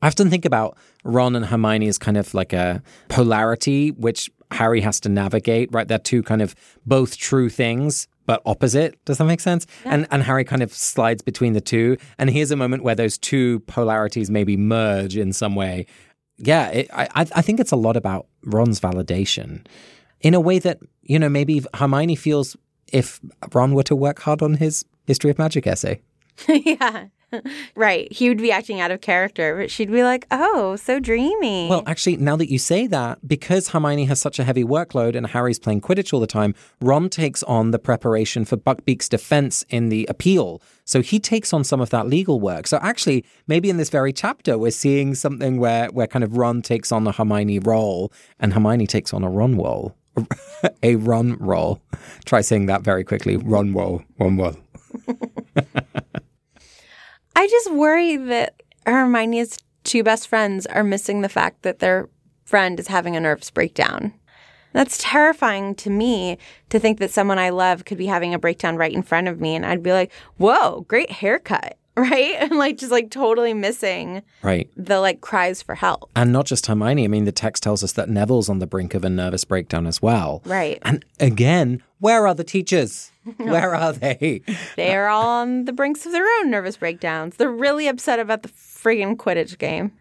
I 0.00 0.06
often 0.06 0.30
think 0.30 0.44
about 0.44 0.76
Ron 1.02 1.34
and 1.34 1.46
Hermione 1.46 1.88
as 1.88 1.98
kind 1.98 2.16
of 2.16 2.32
like 2.32 2.52
a 2.52 2.82
polarity, 3.08 3.90
which 3.90 4.30
Harry 4.50 4.80
has 4.80 5.00
to 5.00 5.08
navigate, 5.08 5.68
right? 5.72 5.86
They're 5.86 5.98
two 5.98 6.22
kind 6.22 6.42
of 6.42 6.54
both 6.86 7.16
true 7.16 7.48
things, 7.48 8.08
but 8.26 8.42
opposite. 8.46 9.02
Does 9.04 9.18
that 9.18 9.24
make 9.24 9.40
sense? 9.40 9.66
Yeah. 9.84 9.94
And 9.94 10.06
and 10.10 10.22
Harry 10.22 10.44
kind 10.44 10.62
of 10.62 10.72
slides 10.72 11.22
between 11.22 11.52
the 11.52 11.60
two. 11.60 11.96
And 12.18 12.30
here's 12.30 12.50
a 12.50 12.56
moment 12.56 12.82
where 12.82 12.94
those 12.94 13.18
two 13.18 13.60
polarities 13.60 14.30
maybe 14.30 14.56
merge 14.56 15.16
in 15.16 15.32
some 15.32 15.54
way. 15.54 15.86
Yeah, 16.36 16.68
it, 16.68 16.88
I 16.92 17.08
I 17.12 17.42
think 17.42 17.60
it's 17.60 17.72
a 17.72 17.76
lot 17.76 17.96
about 17.96 18.26
Ron's 18.44 18.80
validation 18.80 19.66
in 20.20 20.34
a 20.34 20.40
way 20.40 20.58
that 20.58 20.78
you 21.02 21.18
know 21.18 21.28
maybe 21.28 21.64
Hermione 21.74 22.16
feels 22.16 22.56
if 22.92 23.20
Ron 23.52 23.74
were 23.74 23.82
to 23.84 23.96
work 23.96 24.20
hard 24.20 24.42
on 24.42 24.54
his 24.54 24.84
history 25.06 25.30
of 25.30 25.38
magic 25.38 25.66
essay. 25.66 26.00
yeah. 26.48 27.06
right. 27.76 28.10
He 28.12 28.28
would 28.28 28.38
be 28.38 28.52
acting 28.52 28.80
out 28.80 28.90
of 28.90 29.00
character, 29.00 29.56
but 29.56 29.70
she'd 29.70 29.90
be 29.90 30.02
like, 30.02 30.26
oh, 30.30 30.76
so 30.76 30.98
dreamy. 30.98 31.68
Well, 31.68 31.82
actually, 31.86 32.16
now 32.16 32.36
that 32.36 32.50
you 32.50 32.58
say 32.58 32.86
that, 32.86 33.26
because 33.26 33.68
Hermione 33.68 34.04
has 34.06 34.20
such 34.20 34.38
a 34.38 34.44
heavy 34.44 34.64
workload 34.64 35.16
and 35.16 35.26
Harry's 35.28 35.58
playing 35.58 35.80
Quidditch 35.80 36.12
all 36.12 36.20
the 36.20 36.26
time, 36.26 36.54
Ron 36.80 37.08
takes 37.08 37.42
on 37.44 37.70
the 37.70 37.78
preparation 37.78 38.44
for 38.44 38.56
Buckbeak's 38.56 39.08
defense 39.08 39.64
in 39.68 39.88
the 39.88 40.06
appeal. 40.08 40.60
So 40.84 41.00
he 41.00 41.18
takes 41.18 41.52
on 41.52 41.64
some 41.64 41.80
of 41.80 41.90
that 41.90 42.06
legal 42.06 42.40
work. 42.40 42.66
So 42.66 42.78
actually, 42.82 43.24
maybe 43.46 43.70
in 43.70 43.78
this 43.78 43.90
very 43.90 44.12
chapter, 44.12 44.58
we're 44.58 44.70
seeing 44.70 45.14
something 45.14 45.58
where, 45.58 45.88
where 45.88 46.06
kind 46.06 46.24
of 46.24 46.36
Ron 46.36 46.62
takes 46.62 46.92
on 46.92 47.04
the 47.04 47.12
Hermione 47.12 47.58
role 47.60 48.12
and 48.38 48.52
Hermione 48.52 48.86
takes 48.86 49.14
on 49.14 49.24
a 49.24 49.30
Ron 49.30 49.56
role. 49.56 49.96
a 50.82 50.96
Ron 50.96 51.36
role. 51.38 51.80
Try 52.24 52.40
saying 52.40 52.66
that 52.66 52.82
very 52.82 53.04
quickly. 53.04 53.36
Ron 53.36 53.72
role. 53.72 54.02
Ron 54.18 54.36
role. 54.36 54.56
I 57.36 57.46
just 57.46 57.72
worry 57.72 58.16
that 58.16 58.62
Hermione's 58.86 59.58
two 59.82 60.02
best 60.02 60.28
friends 60.28 60.66
are 60.66 60.84
missing 60.84 61.20
the 61.20 61.28
fact 61.28 61.62
that 61.62 61.78
their 61.78 62.08
friend 62.44 62.78
is 62.78 62.88
having 62.88 63.16
a 63.16 63.20
nervous 63.20 63.50
breakdown. 63.50 64.14
That's 64.72 64.98
terrifying 64.98 65.74
to 65.76 65.90
me 65.90 66.38
to 66.70 66.80
think 66.80 66.98
that 66.98 67.10
someone 67.10 67.38
I 67.38 67.50
love 67.50 67.84
could 67.84 67.98
be 67.98 68.06
having 68.06 68.34
a 68.34 68.38
breakdown 68.38 68.76
right 68.76 68.92
in 68.92 69.02
front 69.02 69.28
of 69.28 69.40
me 69.40 69.54
and 69.54 69.64
I'd 69.64 69.82
be 69.82 69.92
like, 69.92 70.12
"Whoa, 70.36 70.84
great 70.88 71.12
haircut." 71.12 71.78
Right? 72.04 72.34
And 72.40 72.58
like 72.58 72.78
just 72.78 72.90
like 72.90 73.12
totally 73.12 73.54
missing 73.54 74.22
right. 74.42 74.68
the 74.76 74.98
like 74.98 75.20
cries 75.20 75.62
for 75.62 75.76
help. 75.76 76.10
And 76.16 76.32
not 76.32 76.44
just 76.44 76.66
Hermione. 76.66 77.04
I 77.04 77.06
mean, 77.06 77.24
the 77.24 77.30
text 77.30 77.62
tells 77.62 77.84
us 77.84 77.92
that 77.92 78.08
Neville's 78.08 78.48
on 78.48 78.58
the 78.58 78.66
brink 78.66 78.94
of 78.94 79.04
a 79.04 79.08
nervous 79.08 79.44
breakdown 79.44 79.86
as 79.86 80.02
well. 80.02 80.42
Right. 80.44 80.80
And 80.82 81.04
again, 81.20 81.84
where 82.00 82.26
are 82.26 82.34
the 82.34 82.42
teachers? 82.42 83.12
Where 83.38 83.74
are 83.74 83.92
they? 83.92 84.42
they 84.76 84.94
are 84.94 85.08
all 85.08 85.28
on 85.40 85.64
the 85.64 85.72
brinks 85.72 86.04
of 86.04 86.12
their 86.12 86.26
own 86.40 86.50
nervous 86.50 86.76
breakdowns. 86.76 87.36
They're 87.36 87.48
really 87.48 87.86
upset 87.86 88.18
about 88.18 88.42
the 88.42 88.48
friggin' 88.48 89.16
Quidditch 89.16 89.56
game. 89.56 89.92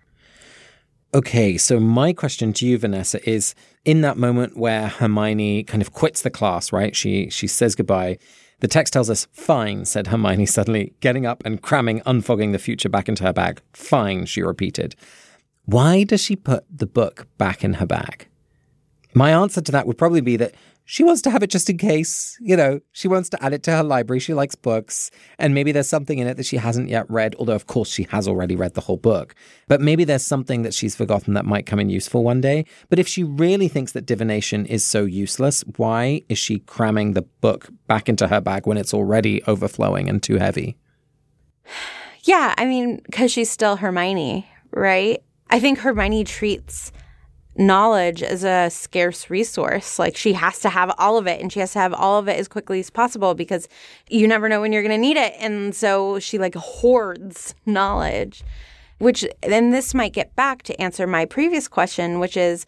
Okay, 1.14 1.58
so 1.58 1.80
my 1.80 2.12
question 2.12 2.54
to 2.54 2.66
you, 2.66 2.78
Vanessa, 2.78 3.30
is 3.30 3.54
in 3.86 4.02
that 4.02 4.18
moment 4.18 4.58
where 4.58 4.88
Hermione 4.88 5.64
kind 5.64 5.82
of 5.82 5.94
quits 5.94 6.24
the 6.24 6.32
class, 6.32 6.74
right? 6.74 6.96
She 6.96 7.30
she 7.30 7.46
says 7.46 7.76
goodbye. 7.76 8.18
The 8.64 8.70
text 8.70 8.94
tells 8.94 9.10
us, 9.10 9.28
fine, 9.34 9.84
said 9.84 10.08
Hermione 10.08 10.46
suddenly, 10.46 10.94
getting 11.02 11.26
up 11.26 11.44
and 11.46 11.62
cramming 11.62 12.00
Unfogging 12.06 12.54
the 12.54 12.58
Future 12.58 12.88
back 12.88 13.10
into 13.10 13.26
her 13.26 13.34
bag. 13.34 13.62
Fine, 13.74 14.28
she 14.28 14.42
repeated. 14.42 14.96
Why 15.66 16.06
does 16.06 16.24
she 16.24 16.38
put 16.38 16.64
the 16.74 16.86
book 16.86 17.28
back 17.38 17.66
in 17.66 17.74
her 17.74 17.86
bag? 17.86 18.30
My 19.16 19.32
answer 19.32 19.62
to 19.62 19.72
that 19.72 19.88
would 19.88 19.98
probably 19.98 20.22
be 20.22 20.38
that 20.38 20.54
she 20.86 21.04
wants 21.04 21.22
to 21.22 21.32
have 21.32 21.44
it 21.44 21.50
just 21.50 21.70
in 21.70 21.78
case. 21.78 22.38
You 22.42 22.58
know, 22.58 22.80
she 22.92 23.08
wants 23.08 23.30
to 23.30 23.44
add 23.44 23.54
it 23.54 23.64
to 23.64 23.72
her 23.72 23.84
library. 23.84 24.20
She 24.20 24.34
likes 24.34 24.56
books. 24.56 25.12
And 25.40 25.54
maybe 25.54 25.72
there's 25.72 25.88
something 25.88 26.20
in 26.20 26.28
it 26.28 26.36
that 26.36 26.46
she 26.46 26.58
hasn't 26.58 26.90
yet 26.90 27.10
read, 27.10 27.36
although, 27.40 27.56
of 27.56 27.68
course, 27.68 27.90
she 27.90 28.04
has 28.10 28.28
already 28.28 28.56
read 28.56 28.74
the 28.74 28.82
whole 28.82 28.98
book. 28.98 29.34
But 29.68 29.82
maybe 29.82 30.04
there's 30.04 30.26
something 30.26 30.64
that 30.64 30.74
she's 30.74 30.96
forgotten 30.96 31.36
that 31.36 31.46
might 31.46 31.66
come 31.66 31.80
in 31.80 31.90
useful 31.90 32.24
one 32.24 32.42
day. 32.42 32.66
But 32.90 33.00
if 33.00 33.08
she 33.08 33.24
really 33.24 33.68
thinks 33.68 33.94
that 33.94 34.06
divination 34.06 34.66
is 34.66 34.84
so 34.84 35.06
useless, 35.06 35.64
why 35.78 36.24
is 36.28 36.38
she 36.38 36.60
cramming 36.60 37.14
the 37.14 37.22
book 37.22 37.70
back 37.88 38.10
into 38.10 38.28
her 38.28 38.42
bag 38.42 38.68
when 38.68 38.78
it's 38.78 38.94
already 38.94 39.42
overflowing 39.46 40.10
and 40.10 40.22
too 40.22 40.38
heavy? 40.38 40.78
Yeah, 42.26 42.56
I 42.58 42.64
mean, 42.64 43.02
because 43.04 43.34
she's 43.34 43.52
still 43.52 43.76
Hermione, 43.76 44.48
right? 44.72 45.22
I 45.50 45.60
think 45.60 45.80
Hermione 45.80 46.24
treats 46.24 46.94
knowledge 47.56 48.22
is 48.22 48.44
a 48.44 48.70
scarce 48.70 49.30
resource. 49.30 50.00
Like 50.00 50.18
she 50.18 50.34
has 50.34 50.60
to 50.60 50.70
have 50.70 50.94
all 50.98 51.18
of 51.18 51.28
it 51.28 51.42
and 51.42 51.52
she 51.52 51.60
has 51.60 51.74
to 51.74 51.80
have 51.80 51.94
all 51.94 52.18
of 52.18 52.28
it 52.28 52.40
as 52.40 52.48
quickly 52.48 52.80
as 52.80 52.90
possible 52.90 53.36
because 53.36 53.68
you 54.10 54.28
never 54.28 54.50
know 54.50 54.62
when 54.62 54.74
you're 54.74 54.82
going 54.82 54.92
to 54.92 54.98
need 54.98 55.18
it. 55.18 55.34
And 55.40 55.76
so 55.76 56.20
she 56.20 56.38
like 56.38 56.56
hoards 56.56 57.56
knowledge, 57.66 58.44
which 58.98 59.26
then 59.42 59.72
this 59.72 59.94
might 59.94 60.14
get 60.14 60.36
back 60.36 60.64
to 60.64 60.82
answer 60.82 61.06
my 61.06 61.26
previous 61.26 61.68
question, 61.68 62.20
which 62.20 62.38
is 62.38 62.66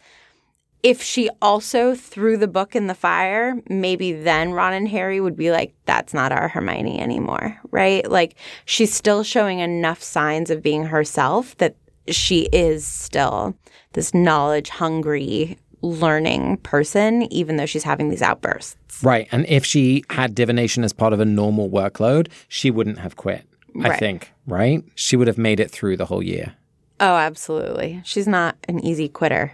if 0.82 1.02
she 1.02 1.28
also 1.42 1.96
threw 1.96 2.36
the 2.36 2.46
book 2.46 2.76
in 2.76 2.86
the 2.86 2.94
fire, 2.94 3.60
maybe 3.68 4.12
then 4.12 4.52
Ron 4.52 4.72
and 4.72 4.88
Harry 4.88 5.20
would 5.20 5.36
be 5.36 5.50
like, 5.50 5.74
that's 5.84 6.14
not 6.14 6.30
our 6.30 6.46
Hermione 6.46 7.00
anymore, 7.00 7.58
right? 7.72 8.08
Like 8.08 8.36
she's 8.66 8.94
still 8.94 9.24
showing 9.24 9.58
enough 9.58 10.00
signs 10.00 10.48
of 10.48 10.62
being 10.62 10.84
herself 10.84 11.56
that 11.56 11.74
she 12.08 12.48
is 12.52 12.86
still 12.86 13.56
this 13.92 14.14
knowledge 14.14 14.68
hungry 14.68 15.58
learning 15.82 16.56
person, 16.58 17.22
even 17.32 17.56
though 17.56 17.66
she's 17.66 17.84
having 17.84 18.08
these 18.08 18.22
outbursts. 18.22 19.02
Right. 19.02 19.28
And 19.30 19.46
if 19.48 19.64
she 19.64 20.04
had 20.10 20.34
divination 20.34 20.84
as 20.84 20.92
part 20.92 21.12
of 21.12 21.20
a 21.20 21.24
normal 21.24 21.68
workload, 21.68 22.28
she 22.48 22.70
wouldn't 22.70 22.98
have 22.98 23.16
quit, 23.16 23.46
I 23.82 23.90
right. 23.90 23.98
think, 23.98 24.32
right? 24.46 24.82
She 24.94 25.16
would 25.16 25.26
have 25.26 25.38
made 25.38 25.60
it 25.60 25.70
through 25.70 25.96
the 25.96 26.06
whole 26.06 26.22
year. 26.22 26.54
Oh, 26.98 27.16
absolutely. 27.16 28.00
She's 28.04 28.26
not 28.26 28.56
an 28.68 28.84
easy 28.84 29.08
quitter. 29.08 29.52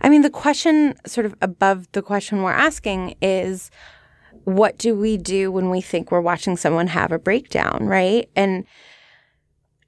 I 0.00 0.08
mean, 0.08 0.22
the 0.22 0.30
question 0.30 0.94
sort 1.06 1.26
of 1.26 1.34
above 1.40 1.90
the 1.92 2.02
question 2.02 2.42
we're 2.42 2.52
asking 2.52 3.16
is 3.20 3.70
what 4.44 4.78
do 4.78 4.94
we 4.94 5.16
do 5.16 5.50
when 5.50 5.70
we 5.70 5.80
think 5.80 6.12
we're 6.12 6.20
watching 6.20 6.56
someone 6.56 6.86
have 6.88 7.10
a 7.10 7.18
breakdown, 7.18 7.86
right? 7.86 8.30
And 8.36 8.64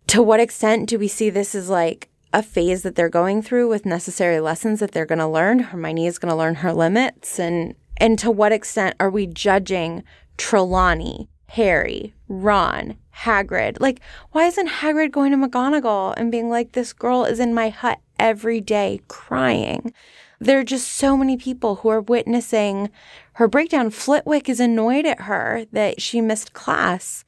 to 0.09 0.23
what 0.23 0.41
extent 0.41 0.89
do 0.89 0.99
we 0.99 1.07
see 1.07 1.31
this 1.31 1.55
as 1.55 1.69
like 1.69 2.09
a 2.33 2.43
phase 2.43 2.83
that 2.83 2.95
they're 2.95 3.09
going 3.09 3.43
through 3.43 3.69
with 3.69 3.87
necessary 3.87 4.41
lessons 4.41 4.81
that 4.81 4.93
they're 4.93 5.07
going 5.07 5.19
to 5.19 5.29
learn? 5.29 5.61
Hermione 5.61 6.07
is 6.07 6.19
going 6.19 6.31
to 6.31 6.37
learn 6.37 6.57
her 6.57 6.73
limits. 6.73 7.39
And, 7.39 7.75
and 7.99 8.19
to 8.19 8.31
what 8.31 8.53
extent 8.53 8.97
are 8.99 9.11
we 9.11 9.27
judging 9.27 10.03
Trelawney, 10.37 11.29
Harry, 11.49 12.15
Ron, 12.27 12.97
Hagrid? 13.19 13.81
Like, 13.81 14.01
why 14.33 14.47
isn't 14.47 14.69
Hagrid 14.69 15.13
going 15.13 15.31
to 15.33 15.49
McGonagall 15.49 16.15
and 16.17 16.33
being 16.33 16.49
like, 16.49 16.73
this 16.73 16.93
girl 16.93 17.25
is 17.25 17.39
in 17.39 17.55
my 17.55 17.69
hut 17.69 18.01
every 18.19 18.61
day 18.61 19.01
crying? 19.09 19.93
There 20.41 20.61
are 20.61 20.65
just 20.65 20.89
so 20.89 21.17
many 21.17 21.37
people 21.37 21.77
who 21.77 21.89
are 21.89 22.01
witnessing 22.01 22.91
her 23.35 23.49
breakdown. 23.49 23.91
Flitwick 23.91 24.49
is 24.49 24.61
annoyed 24.61 25.05
at 25.05 25.23
her 25.23 25.67
that 25.73 26.01
she 26.01 26.21
missed 26.21 26.53
class. 26.53 27.25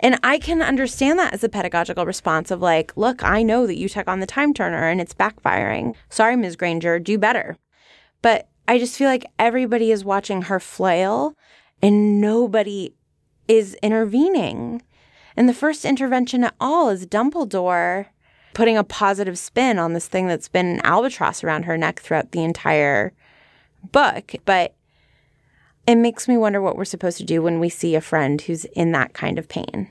And 0.00 0.18
I 0.22 0.38
can 0.38 0.62
understand 0.62 1.18
that 1.18 1.34
as 1.34 1.44
a 1.44 1.48
pedagogical 1.48 2.06
response 2.06 2.50
of 2.50 2.62
like, 2.62 2.96
look, 2.96 3.22
I 3.22 3.42
know 3.42 3.66
that 3.66 3.76
you 3.76 3.88
took 3.88 4.08
on 4.08 4.20
the 4.20 4.26
time 4.26 4.54
turner 4.54 4.88
and 4.88 5.00
it's 5.00 5.14
backfiring. 5.14 5.94
Sorry, 6.08 6.36
Ms. 6.36 6.56
Granger, 6.56 6.98
do 6.98 7.18
better. 7.18 7.58
But 8.22 8.48
I 8.66 8.78
just 8.78 8.96
feel 8.96 9.08
like 9.08 9.26
everybody 9.38 9.90
is 9.90 10.04
watching 10.04 10.42
her 10.42 10.58
flail 10.58 11.36
and 11.82 12.20
nobody 12.20 12.94
is 13.46 13.74
intervening. 13.82 14.82
And 15.36 15.48
the 15.48 15.54
first 15.54 15.84
intervention 15.84 16.44
at 16.44 16.54
all 16.60 16.88
is 16.88 17.06
Dumbledore 17.06 18.06
putting 18.54 18.76
a 18.76 18.84
positive 18.84 19.38
spin 19.38 19.78
on 19.78 19.92
this 19.92 20.08
thing 20.08 20.26
that's 20.26 20.48
been 20.48 20.66
an 20.66 20.80
albatross 20.82 21.44
around 21.44 21.64
her 21.64 21.78
neck 21.78 22.00
throughout 22.00 22.32
the 22.32 22.42
entire 22.42 23.12
book. 23.92 24.34
But 24.44 24.74
it 25.86 25.96
makes 25.96 26.28
me 26.28 26.36
wonder 26.36 26.60
what 26.60 26.76
we're 26.76 26.84
supposed 26.84 27.18
to 27.18 27.24
do 27.24 27.42
when 27.42 27.60
we 27.60 27.68
see 27.68 27.94
a 27.94 28.00
friend 28.00 28.40
who's 28.40 28.64
in 28.66 28.92
that 28.92 29.12
kind 29.12 29.38
of 29.38 29.48
pain. 29.48 29.88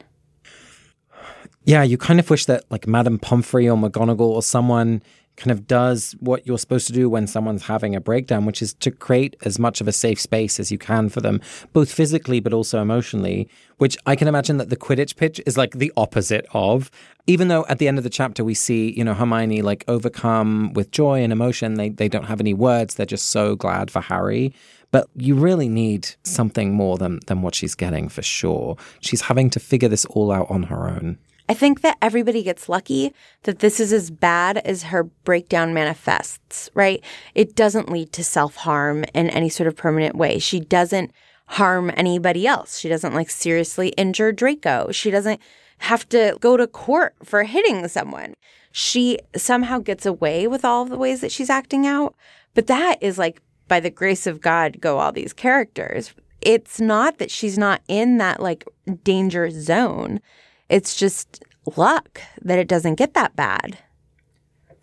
Yeah, 1.64 1.84
you 1.84 1.98
kind 1.98 2.20
of 2.20 2.30
wish 2.30 2.46
that 2.46 2.64
like 2.70 2.88
Madame 2.88 3.20
Pomfrey 3.20 3.70
or 3.70 3.78
McGonagall 3.78 4.22
or 4.22 4.42
someone 4.42 5.04
kind 5.40 5.52
of 5.52 5.66
does 5.68 6.16
what 6.20 6.46
you're 6.46 6.60
supposed 6.60 6.86
to 6.88 6.94
do 6.94 7.10
when 7.10 7.26
someone's 7.26 7.66
having 7.66 7.96
a 7.96 8.02
breakdown, 8.02 8.46
which 8.46 8.62
is 8.62 8.74
to 8.76 8.92
create 8.92 9.36
as 9.44 9.58
much 9.58 9.82
of 9.82 9.88
a 9.88 9.92
safe 9.92 10.20
space 10.20 10.60
as 10.60 10.72
you 10.72 10.78
can 10.78 11.10
for 11.10 11.22
them, 11.22 11.42
both 11.74 11.92
physically 11.92 12.40
but 12.40 12.54
also 12.54 12.82
emotionally, 12.82 13.50
which 13.78 13.98
I 14.06 14.16
can 14.16 14.28
imagine 14.28 14.58
that 14.58 14.70
the 14.70 14.78
Quidditch 14.78 15.16
pitch 15.16 15.42
is 15.46 15.58
like 15.58 15.72
the 15.72 15.92
opposite 15.98 16.46
of. 16.54 16.92
Even 17.26 17.48
though 17.48 17.66
at 17.70 17.80
the 17.80 17.88
end 17.88 17.98
of 17.98 18.04
the 18.04 18.10
chapter 18.10 18.44
we 18.44 18.54
see, 18.54 18.92
you 18.92 19.04
know, 19.04 19.14
Hermione 19.14 19.62
like 19.62 19.86
overcome 19.88 20.74
with 20.74 20.92
joy 20.92 21.24
and 21.24 21.32
emotion, 21.32 21.76
they 21.76 21.90
they 21.90 22.10
don't 22.10 22.26
have 22.26 22.40
any 22.40 22.54
words, 22.54 22.96
they're 22.96 23.06
just 23.06 23.28
so 23.28 23.56
glad 23.56 23.90
for 23.90 24.02
Harry. 24.02 24.54
But 24.92 25.08
you 25.16 25.36
really 25.36 25.70
need 25.70 26.10
something 26.24 26.74
more 26.74 26.98
than, 26.98 27.20
than 27.28 27.44
what 27.44 27.54
she's 27.54 27.76
getting 27.76 28.10
for 28.10 28.24
sure. 28.24 28.76
She's 29.02 29.22
having 29.22 29.52
to 29.52 29.60
figure 29.60 29.88
this 29.88 30.06
all 30.06 30.32
out 30.32 30.50
on 30.50 30.64
her 30.64 30.90
own. 30.90 31.20
I 31.50 31.56
think 31.56 31.82
that 31.82 31.98
everybody 32.00 32.44
gets 32.44 32.70
lucky 32.70 33.12
that 33.44 33.58
this 33.58 33.80
is 33.80 33.92
as 33.92 34.12
bad 34.12 34.60
as 34.60 34.84
her 34.84 35.04
breakdown 35.04 35.74
manifests, 35.74 36.70
right? 36.76 37.04
It 37.34 37.56
doesn't 37.56 37.90
lead 37.90 38.14
to 38.14 38.24
self 38.24 38.58
harm 38.58 39.04
in 39.16 39.32
any 39.32 39.50
sort 39.50 39.68
of 39.68 39.76
permanent 39.76 40.16
way. 40.16 40.38
She 40.38 40.60
doesn't 40.60 41.12
harm 41.48 41.92
anybody 41.98 42.46
else. 42.46 42.78
She 42.78 42.88
doesn't 42.88 43.16
like 43.16 43.32
seriously 43.32 43.90
injure 43.90 44.32
Draco. 44.32 44.92
She 44.92 45.10
doesn't 45.10 45.42
have 45.80 46.08
to 46.10 46.38
go 46.40 46.56
to 46.56 46.68
court 46.68 47.16
for 47.24 47.44
hitting 47.44 47.88
someone. 47.88 48.36
She 48.72 49.18
somehow 49.36 49.80
gets 49.80 50.06
away 50.06 50.46
with 50.46 50.64
all 50.64 50.84
of 50.84 50.90
the 50.90 50.98
ways 50.98 51.22
that 51.22 51.32
she's 51.32 51.50
acting 51.50 51.88
out, 51.88 52.16
But 52.54 52.68
that 52.68 53.02
is 53.02 53.18
like 53.18 53.42
by 53.68 53.80
the 53.80 53.90
grace 53.90 54.28
of 54.28 54.42
God 54.42 54.80
go 54.80 55.00
all 55.00 55.12
these 55.12 55.34
characters. 55.34 56.14
It's 56.42 56.80
not 56.80 57.18
that 57.18 57.32
she's 57.32 57.58
not 57.58 57.82
in 57.88 58.18
that 58.20 58.40
like 58.40 58.68
danger 59.04 59.50
zone. 59.50 60.22
It's 60.70 60.96
just 60.96 61.44
luck 61.76 62.22
that 62.42 62.60
it 62.60 62.68
doesn't 62.68 62.96
get 62.96 63.14
that 63.16 63.36
bad. 63.36 63.80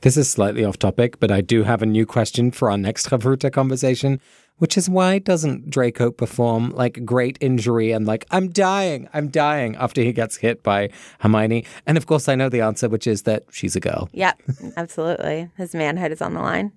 This 0.03 0.17
is 0.17 0.31
slightly 0.31 0.65
off 0.65 0.79
topic, 0.79 1.19
but 1.21 1.31
I 1.31 1.41
do 1.41 1.63
have 1.63 1.83
a 1.83 1.87
new 1.87 2.07
question 2.07 2.51
for 2.51 2.71
our 2.71 2.77
next 2.77 3.09
Chavruta 3.09 3.51
conversation, 3.53 4.21
which 4.59 4.77
is 4.77 4.89
why 4.89 5.19
doesn't 5.19 5.71
Draco 5.71 6.11
perform 6.11 6.71
like 6.71 7.05
great 7.05 7.39
injury 7.41 7.93
and 7.93 8.07
like, 8.07 8.27
I'm 8.31 8.51
dying, 8.51 9.09
I'm 9.15 9.29
dying 9.29 9.75
after 9.77 10.03
he 10.03 10.13
gets 10.13 10.37
hit 10.37 10.63
by 10.63 10.91
Hermione? 11.21 11.65
And 11.87 11.97
of 11.97 12.07
course, 12.07 12.29
I 12.29 12.35
know 12.35 12.49
the 12.49 12.61
answer, 12.61 12.89
which 12.89 13.07
is 13.07 13.23
that 13.23 13.45
she's 13.51 13.75
a 13.75 13.81
girl. 13.81 14.09
Yep, 14.13 14.43
absolutely. 14.77 15.51
His 15.57 15.75
manhood 15.75 16.13
is 16.13 16.21
on 16.21 16.35
the 16.35 16.41
line. 16.41 16.73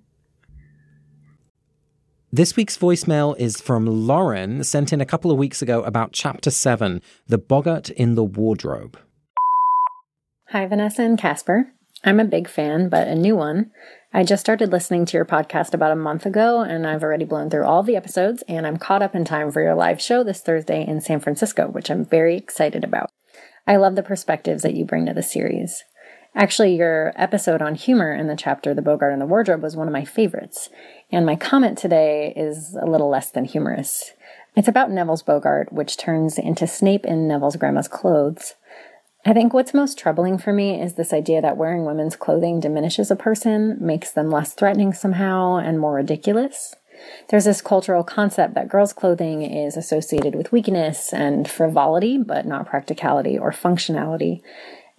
This 2.32 2.54
week's 2.54 2.78
voicemail 2.78 3.36
is 3.38 3.60
from 3.60 3.86
Lauren, 3.86 4.62
sent 4.62 4.92
in 4.92 5.00
a 5.00 5.04
couple 5.04 5.32
of 5.32 5.36
weeks 5.36 5.62
ago 5.62 5.82
about 5.82 6.12
Chapter 6.12 6.48
7 6.48 7.02
The 7.26 7.38
Boggart 7.38 7.90
in 7.90 8.14
the 8.14 8.22
Wardrobe. 8.22 8.96
Hi, 10.50 10.64
Vanessa 10.66 11.02
and 11.02 11.18
Casper. 11.18 11.72
I'm 12.04 12.20
a 12.20 12.24
big 12.24 12.46
fan, 12.46 12.88
but 12.88 13.08
a 13.08 13.16
new 13.16 13.34
one. 13.34 13.72
I 14.12 14.22
just 14.22 14.42
started 14.42 14.70
listening 14.70 15.06
to 15.06 15.16
your 15.16 15.24
podcast 15.24 15.74
about 15.74 15.90
a 15.90 15.96
month 15.96 16.24
ago, 16.24 16.60
and 16.60 16.86
I've 16.86 17.02
already 17.02 17.24
blown 17.24 17.50
through 17.50 17.66
all 17.66 17.82
the 17.82 17.96
episodes, 17.96 18.44
and 18.46 18.64
I'm 18.64 18.76
caught 18.76 19.02
up 19.02 19.16
in 19.16 19.24
time 19.24 19.50
for 19.50 19.60
your 19.60 19.74
live 19.74 20.00
show 20.00 20.22
this 20.22 20.40
Thursday 20.40 20.86
in 20.86 21.00
San 21.00 21.18
Francisco, 21.18 21.66
which 21.66 21.90
I'm 21.90 22.04
very 22.04 22.36
excited 22.36 22.84
about. 22.84 23.10
I 23.66 23.74
love 23.74 23.96
the 23.96 24.04
perspectives 24.04 24.62
that 24.62 24.74
you 24.74 24.84
bring 24.84 25.06
to 25.06 25.14
the 25.14 25.24
series. 25.24 25.82
Actually, 26.34 26.76
your 26.76 27.12
episode 27.16 27.60
on 27.60 27.74
humor 27.74 28.14
in 28.14 28.28
the 28.28 28.36
chapter 28.36 28.72
The 28.72 28.82
Boggart 28.82 29.12
and 29.12 29.20
the 29.20 29.26
Wardrobe 29.26 29.62
was 29.62 29.76
one 29.76 29.88
of 29.88 29.92
my 29.92 30.04
favorites, 30.04 30.68
and 31.10 31.26
my 31.26 31.34
comment 31.34 31.76
today 31.76 32.32
is 32.36 32.76
a 32.80 32.86
little 32.86 33.08
less 33.08 33.30
than 33.30 33.44
humorous. 33.44 34.12
It's 34.56 34.68
about 34.68 34.92
Neville's 34.92 35.24
Boggart, 35.24 35.72
which 35.72 35.96
turns 35.96 36.38
into 36.38 36.68
Snape 36.68 37.04
in 37.04 37.26
Neville's 37.26 37.56
grandma's 37.56 37.88
clothes. 37.88 38.54
I 39.26 39.32
think 39.32 39.52
what's 39.52 39.74
most 39.74 39.98
troubling 39.98 40.38
for 40.38 40.52
me 40.52 40.80
is 40.80 40.94
this 40.94 41.12
idea 41.12 41.42
that 41.42 41.56
wearing 41.56 41.84
women's 41.84 42.16
clothing 42.16 42.60
diminishes 42.60 43.10
a 43.10 43.16
person, 43.16 43.76
makes 43.80 44.12
them 44.12 44.30
less 44.30 44.54
threatening 44.54 44.92
somehow, 44.92 45.56
and 45.56 45.80
more 45.80 45.94
ridiculous. 45.94 46.76
There's 47.28 47.44
this 47.44 47.60
cultural 47.60 48.04
concept 48.04 48.54
that 48.54 48.68
girls' 48.68 48.92
clothing 48.92 49.42
is 49.42 49.76
associated 49.76 50.34
with 50.34 50.52
weakness 50.52 51.12
and 51.12 51.48
frivolity, 51.48 52.18
but 52.18 52.46
not 52.46 52.66
practicality 52.66 53.36
or 53.38 53.50
functionality. 53.50 54.42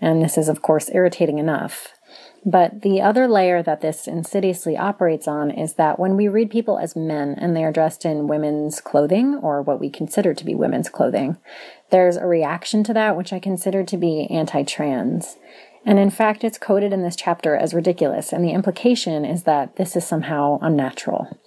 And 0.01 0.21
this 0.21 0.37
is, 0.37 0.49
of 0.49 0.61
course, 0.61 0.89
irritating 0.93 1.37
enough. 1.37 1.89
But 2.43 2.81
the 2.81 3.01
other 3.01 3.27
layer 3.27 3.61
that 3.61 3.81
this 3.81 4.07
insidiously 4.07 4.75
operates 4.75 5.27
on 5.27 5.51
is 5.51 5.75
that 5.75 5.99
when 5.99 6.17
we 6.17 6.27
read 6.27 6.49
people 6.49 6.79
as 6.79 6.95
men 6.95 7.35
and 7.39 7.55
they 7.55 7.63
are 7.63 7.71
dressed 7.71 8.03
in 8.03 8.27
women's 8.27 8.81
clothing 8.81 9.35
or 9.35 9.61
what 9.61 9.79
we 9.79 9.91
consider 9.91 10.33
to 10.33 10.45
be 10.45 10.55
women's 10.55 10.89
clothing, 10.89 11.37
there's 11.91 12.17
a 12.17 12.25
reaction 12.25 12.83
to 12.85 12.93
that 12.93 13.15
which 13.15 13.31
I 13.31 13.39
consider 13.39 13.83
to 13.83 13.97
be 13.97 14.27
anti 14.31 14.63
trans. 14.63 15.37
And 15.85 15.99
in 15.99 16.09
fact, 16.09 16.43
it's 16.43 16.57
coded 16.57 16.93
in 16.93 17.03
this 17.03 17.15
chapter 17.15 17.55
as 17.55 17.73
ridiculous, 17.73 18.33
and 18.33 18.43
the 18.43 18.51
implication 18.51 19.25
is 19.25 19.43
that 19.43 19.75
this 19.77 19.95
is 19.95 20.05
somehow 20.05 20.59
unnatural. 20.61 21.39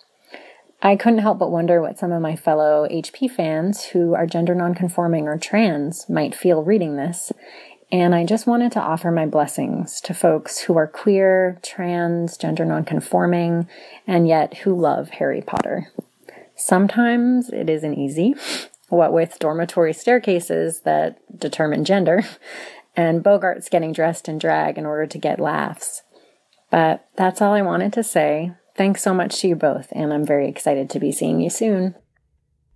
I 0.83 0.97
couldn't 0.97 1.21
help 1.21 1.39
but 1.39 1.51
wonder 1.51 1.81
what 1.81 1.99
some 1.99 2.13
of 2.13 2.21
my 2.21 2.37
fellow 2.37 2.87
HP 2.91 3.31
fans 3.31 3.85
who 3.85 4.15
are 4.15 4.27
gender 4.27 4.55
nonconforming 4.55 5.27
or 5.27 5.39
trans 5.39 6.09
might 6.11 6.35
feel 6.35 6.63
reading 6.63 6.97
this, 6.97 7.33
and 7.95 8.13
I 8.13 8.25
just 8.25 8.49
wanted 8.49 8.73
to 8.73 8.81
offer 8.81 9.13
my 9.13 9.25
blessings 9.25 10.01
to 10.01 10.15
folks 10.15 10.59
who 10.59 10.77
are 10.77 10.89
queer, 10.89 11.61
trans, 11.63 12.37
gender 12.37 12.65
nonconforming, 12.65 13.69
and 14.05 14.27
yet 14.27 14.55
who 14.59 14.75
love 14.75 15.11
Harry 15.11 15.41
Potter. 15.41 15.93
Sometimes 16.57 17.51
it 17.51 17.71
isn't 17.71 17.95
easy, 17.95 18.35
what 18.89 19.13
with 19.13 19.39
dormitory 19.39 19.93
staircases 19.93 20.81
that 20.81 21.21
determine 21.39 21.85
gender, 21.85 22.25
and 22.97 23.23
Boggart's 23.23 23.69
getting 23.69 23.93
dressed 23.93 24.29
in 24.29 24.39
drag 24.39 24.77
in 24.77 24.87
order 24.87 25.07
to 25.07 25.19
get 25.19 25.39
laughs. 25.39 26.03
But 26.73 27.07
that's 27.15 27.41
all 27.41 27.53
I 27.53 27.63
wanted 27.63 27.93
to 27.93 28.03
say. 28.03 28.55
Thanks 28.77 29.05
so 29.05 29.15
much 29.15 29.41
to 29.43 29.47
you 29.47 29.55
both, 29.55 29.93
and 29.93 30.13
I'm 30.13 30.27
very 30.27 30.49
excited 30.49 30.91
to 30.91 30.99
be 30.99 31.13
seeing 31.13 31.41
you 31.41 31.49
soon. 31.49 31.95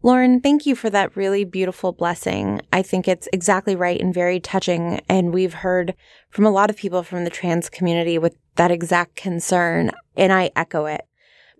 Lauren, 0.09 0.40
thank 0.40 0.64
you 0.64 0.75
for 0.75 0.88
that 0.88 1.14
really 1.18 1.44
beautiful 1.44 1.92
blessing. 1.92 2.62
I 2.73 2.81
think 2.81 3.07
it's 3.07 3.29
exactly 3.31 3.77
right 3.77 4.01
and 4.01 4.14
very 4.14 4.40
touching. 4.40 5.03
And 5.07 5.35
we've 5.35 5.53
heard 5.53 5.94
from 6.31 6.47
a 6.47 6.51
lot 6.51 6.71
of 6.71 6.79
people 6.79 7.03
from 7.03 7.25
the 7.25 7.31
trans 7.31 7.68
community 7.68 8.16
with 8.16 8.35
that 8.55 8.71
exact 8.71 9.16
concern, 9.16 9.90
and 10.16 10.33
I 10.33 10.51
echo 10.57 10.87
it. 10.87 11.03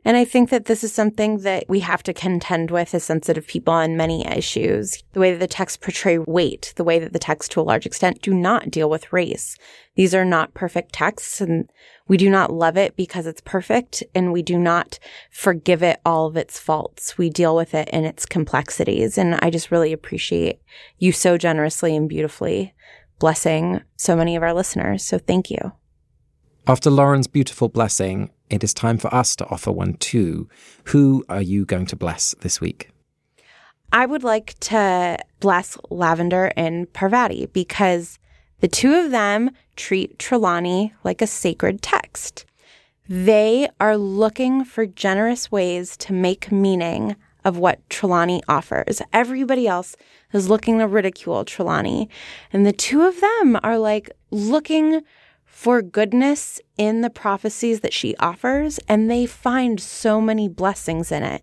And 0.05 0.17
I 0.17 0.25
think 0.25 0.51
that 0.51 0.67
this 0.67 0.85
is 0.85 0.93
something 0.93 1.39
that 1.41 1.65
we 1.69 1.81
have 1.81 2.03
to 2.05 2.15
contend 2.15 2.71
with 2.71 2.95
as 2.95 3.05
sensitive 3.05 3.47
people 3.47 3.75
on 3.75 3.97
many 3.97 4.27
issues. 4.27 5.03
The 5.13 5.21
way 5.21 5.33
that 5.33 5.41
the 5.41 5.47
texts 5.47 5.77
portray 5.77 6.19
weight, 6.19 6.73
the 6.77 6.85
way 6.85 6.99
that 6.99 7.13
the 7.13 7.19
texts 7.19 7.53
to 7.55 7.61
a 7.61 7.63
large 7.63 7.85
extent 7.85 8.23
do 8.23 8.33
not 8.33 8.71
deal 8.71 8.89
with 8.89 9.13
race. 9.13 9.57
These 9.97 10.15
are 10.15 10.25
not 10.25 10.55
perfect 10.55 10.93
texts 10.93 11.41
and 11.41 11.69
we 12.07 12.17
do 12.17 12.31
not 12.31 12.53
love 12.53 12.77
it 12.77 12.97
because 12.97 13.27
it's 13.27 13.43
perfect 13.43 14.03
and 14.15 14.33
we 14.33 14.43
do 14.43 14.59
not 14.59 14.99
forgive 15.31 15.83
it 15.83 16.01
all 16.07 16.27
of 16.27 16.37
its 16.37 16.59
faults. 16.59 17.19
We 17.19 17.29
deal 17.29 17.55
with 17.55 17.75
it 17.75 17.89
in 17.91 18.05
its 18.05 18.25
complexities. 18.25 19.19
And 19.19 19.35
I 19.43 19.51
just 19.51 19.71
really 19.71 19.93
appreciate 19.93 20.61
you 20.99 21.13
so 21.13 21.37
generously 21.37 21.95
and 21.95 22.09
beautifully 22.09 22.75
blessing 23.19 23.83
so 23.97 24.17
many 24.17 24.37
of 24.37 24.43
our 24.43 24.55
listeners. 24.55 25.05
So 25.05 25.19
thank 25.19 25.51
you. 25.51 25.73
After 26.67 26.91
Lauren's 26.91 27.27
beautiful 27.27 27.69
blessing, 27.69 28.31
it 28.51 28.65
is 28.65 28.75
time 28.75 28.99
for 28.99 29.13
us 29.15 29.37
to 29.37 29.47
offer 29.47 29.71
one 29.73 29.95
too. 29.95 30.49
Who 30.85 31.25
are 31.29 31.43
you 31.43 31.65
going 31.65 31.87
to 31.87 31.97
bless 31.97 32.35
this 32.41 32.61
week? 32.61 32.91
I 33.93 34.07
would 34.07 34.23
like 34.23 34.59
to 34.61 35.19
bless 35.41 35.79
Lavender 35.91 36.53
and 36.57 36.93
Parvati 36.93 37.47
because 37.47 38.19
the 38.61 38.69
two 38.69 38.93
of 38.95 39.11
them 39.11 39.51
treat 39.77 40.19
Trelawney 40.19 40.93
like 41.05 41.23
a 41.23 41.27
sacred 41.27 41.81
text. 41.81 42.45
They 43.09 43.69
are 43.81 43.97
looking 43.97 44.65
for 44.65 44.85
generous 44.85 45.51
ways 45.51 45.97
to 45.99 46.13
make 46.13 46.53
meaning 46.53 47.17
of 47.45 47.57
what 47.57 47.89
Trelawney 47.89 48.43
offers. 48.49 49.01
Everybody 49.13 49.67
else 49.67 49.97
is 50.33 50.51
looking 50.51 50.79
to 50.79 50.87
ridicule 50.87 51.45
Trelawney. 51.45 52.11
And 52.53 52.67
the 52.67 52.73
two 52.73 53.03
of 53.03 53.21
them 53.21 53.59
are 53.63 53.79
like 53.79 54.11
looking 54.31 55.01
for 55.59 55.83
goodness 55.83 56.61
in 56.77 57.01
the 57.01 57.11
prophecies 57.11 57.81
that 57.81 57.93
she 57.93 58.15
offers, 58.19 58.79
and 58.87 59.11
they 59.11 59.27
find 59.27 59.81
so 59.81 60.21
many 60.21 60.49
blessings 60.49 61.11
in 61.11 61.25
it. 61.25 61.43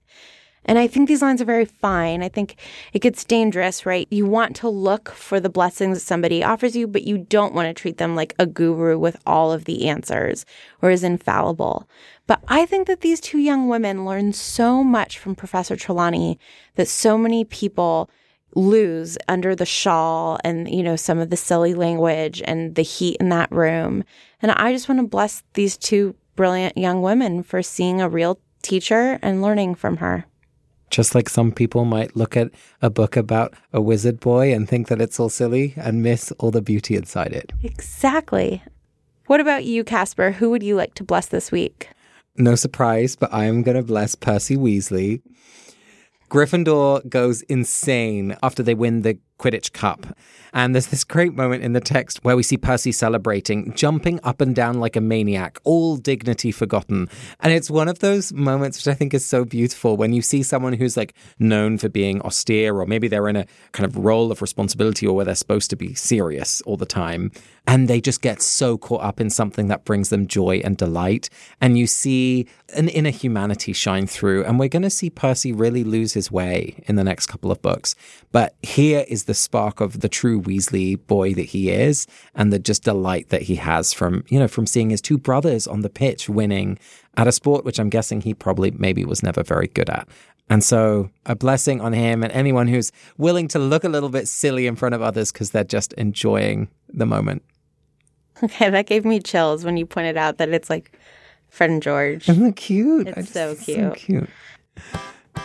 And 0.64 0.80
I 0.80 0.88
think 0.88 1.10
these 1.10 1.22
lines 1.22 1.42
are 1.42 1.46
very 1.46 1.66
fine. 1.66 2.24
I 2.24 2.30
think 2.30 2.56
it 2.94 3.02
gets 3.02 3.26
dangerous, 3.26 3.86
right? 3.86 4.08
You 4.10 4.26
want 4.26 4.56
to 4.56 4.70
look 4.70 5.10
for 5.10 5.42
the 5.42 5.50
blessings 5.50 5.98
that 5.98 6.06
somebody 6.06 6.46
offers 6.46 6.78
you, 6.78 6.88
but 6.88 7.04
you 7.04 7.18
don't 7.18 7.54
want 7.54 7.68
to 7.68 7.74
treat 7.74 7.98
them 7.98 8.16
like 8.16 8.34
a 8.40 8.46
guru 8.46 8.98
with 8.98 9.18
all 9.26 9.52
of 9.52 9.66
the 9.66 9.90
answers 9.90 10.46
or 10.82 10.92
is 10.92 11.04
infallible. 11.04 11.86
But 12.26 12.42
I 12.48 12.66
think 12.66 12.88
that 12.88 13.02
these 13.02 13.20
two 13.20 13.40
young 13.40 13.68
women 13.68 14.06
learn 14.06 14.32
so 14.32 14.82
much 14.82 15.20
from 15.20 15.36
Professor 15.36 15.76
Trelawney 15.76 16.40
that 16.76 16.88
so 16.88 17.18
many 17.18 17.44
people 17.44 18.10
lose 18.56 19.18
under 19.28 19.56
the 19.56 19.66
shawl 19.66 20.40
and, 20.44 20.70
you 20.74 20.82
know, 20.82 20.96
some 20.96 21.20
of 21.20 21.30
the 21.30 21.38
silly 21.38 21.74
language 21.74 22.42
and 22.46 22.76
the 22.76 22.82
heat 22.82 23.18
in 23.20 23.30
that 23.30 23.52
room. 23.52 24.04
And 24.42 24.52
I 24.52 24.72
just 24.72 24.90
want 24.90 25.00
to 25.02 25.08
bless 25.08 25.44
these 25.54 25.78
two 25.78 26.16
brilliant 26.36 26.78
young 26.78 27.02
women 27.02 27.44
for 27.44 27.62
seeing 27.62 28.02
a 28.02 28.10
real 28.10 28.40
teacher 28.62 29.20
and 29.22 29.42
learning 29.42 29.76
from 29.76 29.98
her. 29.98 30.26
Just 30.90 31.16
like 31.16 31.30
some 31.30 31.52
people 31.52 31.84
might 31.84 32.16
look 32.16 32.38
at 32.38 32.52
a 32.82 32.90
book 32.90 33.18
about 33.18 33.54
a 33.74 33.82
wizard 33.82 34.20
boy 34.20 34.54
and 34.54 34.70
think 34.70 34.88
that 34.88 35.02
it's 35.02 35.20
all 35.20 35.30
silly 35.30 35.74
and 35.76 36.04
miss 36.04 36.32
all 36.34 36.52
the 36.52 36.62
beauty 36.62 36.96
inside 36.96 37.34
it. 37.34 37.52
Exactly. 37.64 38.64
What 39.28 39.40
about 39.40 39.66
you, 39.66 39.84
Casper? 39.84 40.32
Who 40.32 40.52
would 40.52 40.64
you 40.64 40.76
like 40.76 40.94
to 40.96 41.04
bless 41.04 41.26
this 41.26 41.52
week? 41.52 41.90
No 42.38 42.56
surprise, 42.56 43.16
but 43.16 43.34
I 43.34 43.46
am 43.46 43.64
going 43.64 43.78
to 43.78 43.84
bless 43.84 44.14
Percy 44.14 44.56
Weasley. 44.56 45.22
Gryffindor 46.30 47.08
goes 47.08 47.42
insane 47.44 48.36
after 48.42 48.64
they 48.64 48.74
win 48.74 49.02
the 49.02 49.20
Quidditch 49.40 49.74
Cup. 49.74 50.06
And 50.54 50.74
there's 50.74 50.88
this 50.88 51.04
great 51.04 51.34
moment 51.34 51.64
in 51.64 51.74
the 51.74 51.82
text 51.82 52.24
where 52.24 52.38
we 52.38 52.44
see 52.44 52.56
Percy 52.56 52.94
celebrating, 52.94 53.74
jumping 53.74 54.22
up 54.24 54.40
and 54.40 54.56
down 54.56 54.80
like 54.80 54.96
a 54.96 55.02
maniac, 55.02 55.60
all 55.66 55.98
dignity 55.98 56.52
forgotten. 56.52 57.10
And 57.42 57.52
it's 57.52 57.70
one 57.70 57.90
of 57.90 58.00
those 58.00 58.32
moments 58.32 58.78
which 58.78 58.88
I 58.88 58.96
think 58.96 59.14
is 59.14 59.26
so 59.26 59.44
beautiful 59.44 59.98
when 59.98 60.14
you 60.14 60.22
see 60.22 60.44
someone 60.44 60.74
who's 60.74 60.96
like 60.96 61.14
known 61.40 61.78
for 61.78 61.90
being 61.90 62.22
austere, 62.22 62.74
or 62.74 62.86
maybe 62.86 63.10
they're 63.10 63.28
in 63.28 63.36
a 63.36 63.46
kind 63.74 63.86
of 63.86 63.98
role 63.98 64.32
of 64.32 64.42
responsibility 64.42 65.06
or 65.06 65.14
where 65.16 65.26
they're 65.26 65.36
supposed 65.36 65.70
to 65.72 65.76
be 65.76 65.94
serious 65.94 66.62
all 66.62 66.78
the 66.78 66.86
time. 66.86 67.32
And 67.68 67.88
they 67.88 68.00
just 68.00 68.22
get 68.22 68.42
so 68.42 68.78
caught 68.78 69.02
up 69.02 69.20
in 69.20 69.30
something 69.30 69.68
that 69.68 69.86
brings 69.86 70.10
them 70.10 70.28
joy 70.28 70.62
and 70.64 70.78
delight. 70.78 71.30
And 71.60 71.78
you 71.78 71.88
see 71.88 72.48
an 72.76 72.90
inner 72.90 73.10
humanity 73.10 73.74
shine 73.74 74.06
through. 74.08 74.46
And 74.46 74.60
we're 74.60 74.70
going 74.70 74.84
to 74.84 74.90
see 74.90 75.10
Percy 75.10 75.52
really 75.52 75.84
lose 75.84 76.14
his 76.14 76.32
way 76.32 76.84
in 76.88 76.96
the 76.96 77.04
next 77.04 77.26
couple 77.26 77.52
of 77.52 77.62
books. 77.64 77.96
But 78.32 78.56
here 78.62 79.04
is 79.08 79.25
the 79.26 79.34
spark 79.34 79.82
of 79.82 80.00
the 80.02 80.10
true 80.10 80.42
Weasley 80.42 80.96
boy 81.08 81.34
that 81.34 81.48
he 81.48 81.70
is 81.70 82.08
and 82.34 82.52
the 82.52 82.60
just 82.60 82.84
delight 82.84 83.30
that 83.30 83.44
he 83.44 83.56
has 83.56 83.94
from, 83.94 84.24
you 84.28 84.40
know, 84.40 84.48
from 84.48 84.66
seeing 84.66 84.90
his 84.90 85.02
two 85.02 85.18
brothers 85.18 85.68
on 85.68 85.82
the 85.82 85.90
pitch 85.90 86.30
winning 86.30 86.80
at 87.18 87.28
a 87.28 87.32
sport 87.32 87.66
which 87.66 87.80
I'm 87.80 87.90
guessing 87.90 88.22
he 88.22 88.34
probably 88.34 88.72
maybe 88.72 89.06
was 89.06 89.22
never 89.24 89.44
very 89.44 89.68
good 89.68 89.90
at. 89.90 90.08
And 90.50 90.64
so 90.64 91.10
a 91.26 91.36
blessing 91.36 91.82
on 91.82 91.94
him 91.94 92.24
and 92.24 92.32
anyone 92.32 92.68
who's 92.68 92.92
willing 93.18 93.48
to 93.50 93.60
look 93.60 93.84
a 93.84 93.90
little 93.90 94.10
bit 94.10 94.28
silly 94.28 94.68
in 94.68 94.76
front 94.76 94.94
of 94.94 95.02
others 95.02 95.32
because 95.32 95.52
they're 95.52 95.64
just 95.64 95.94
enjoying 95.94 96.70
the 96.90 97.06
moment. 97.06 97.42
Okay, 98.44 98.70
that 98.70 98.86
gave 98.86 99.06
me 99.06 99.20
chills 99.20 99.64
when 99.66 99.78
you 99.78 99.86
pointed 99.86 100.18
out 100.18 100.38
that 100.38 100.50
it's 100.50 100.70
like 100.70 101.00
friend 101.50 101.82
George. 101.82 102.28
Isn't 102.30 102.46
it 102.46 102.56
cute? 102.56 103.08
It's 103.08 103.16
just- 103.16 103.34
so 103.34 103.56
cute. 103.56 103.78
So 103.78 103.92
cute. 103.96 104.30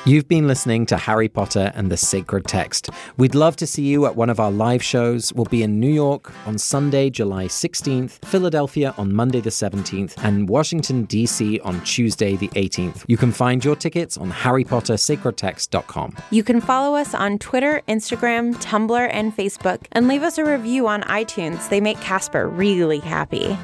You've 0.07 0.29
been 0.29 0.49
listening 0.49 0.87
to 0.87 0.97
Harry 0.97 1.29
Potter 1.29 1.73
and 1.75 1.91
the 1.91 1.97
Sacred 1.97 2.47
Text. 2.47 2.89
We'd 3.19 3.35
love 3.35 3.55
to 3.57 3.67
see 3.67 3.83
you 3.83 4.07
at 4.07 4.17
one 4.17 4.31
of 4.31 4.41
our 4.41 4.51
live 4.51 4.83
shows. 4.83 5.31
We'll 5.35 5.45
be 5.45 5.63
in 5.63 5.79
New 5.79 5.93
York 5.93 6.33
on 6.47 6.57
Sunday, 6.57 7.11
July 7.11 7.45
16th, 7.45 8.25
Philadelphia 8.25 8.95
on 8.97 9.13
Monday 9.13 9.41
the 9.41 9.51
17th, 9.51 10.15
and 10.25 10.49
Washington, 10.49 11.05
D.C. 11.05 11.61
on 11.61 11.83
Tuesday 11.85 12.35
the 12.35 12.49
18th. 12.49 13.05
You 13.09 13.19
can 13.19 13.31
find 13.31 13.63
your 13.63 13.77
tickets 13.77 14.17
on 14.17 14.33
harrypottersacredtext.com. 14.33 16.17
You 16.31 16.45
can 16.45 16.63
follow 16.63 16.97
us 16.97 17.15
on 17.15 17.39
Twitter, 17.39 17.83
Instagram, 17.87 18.55
Tumblr, 18.57 19.09
and 19.13 19.37
Facebook, 19.37 19.83
and 19.93 20.09
leave 20.09 20.23
us 20.23 20.39
a 20.39 20.45
review 20.45 20.89
on 20.89 21.03
iTunes. 21.03 21.69
They 21.69 21.81
make 21.81 22.01
Casper 22.01 22.49
really 22.49 23.01
happy. 23.01 23.59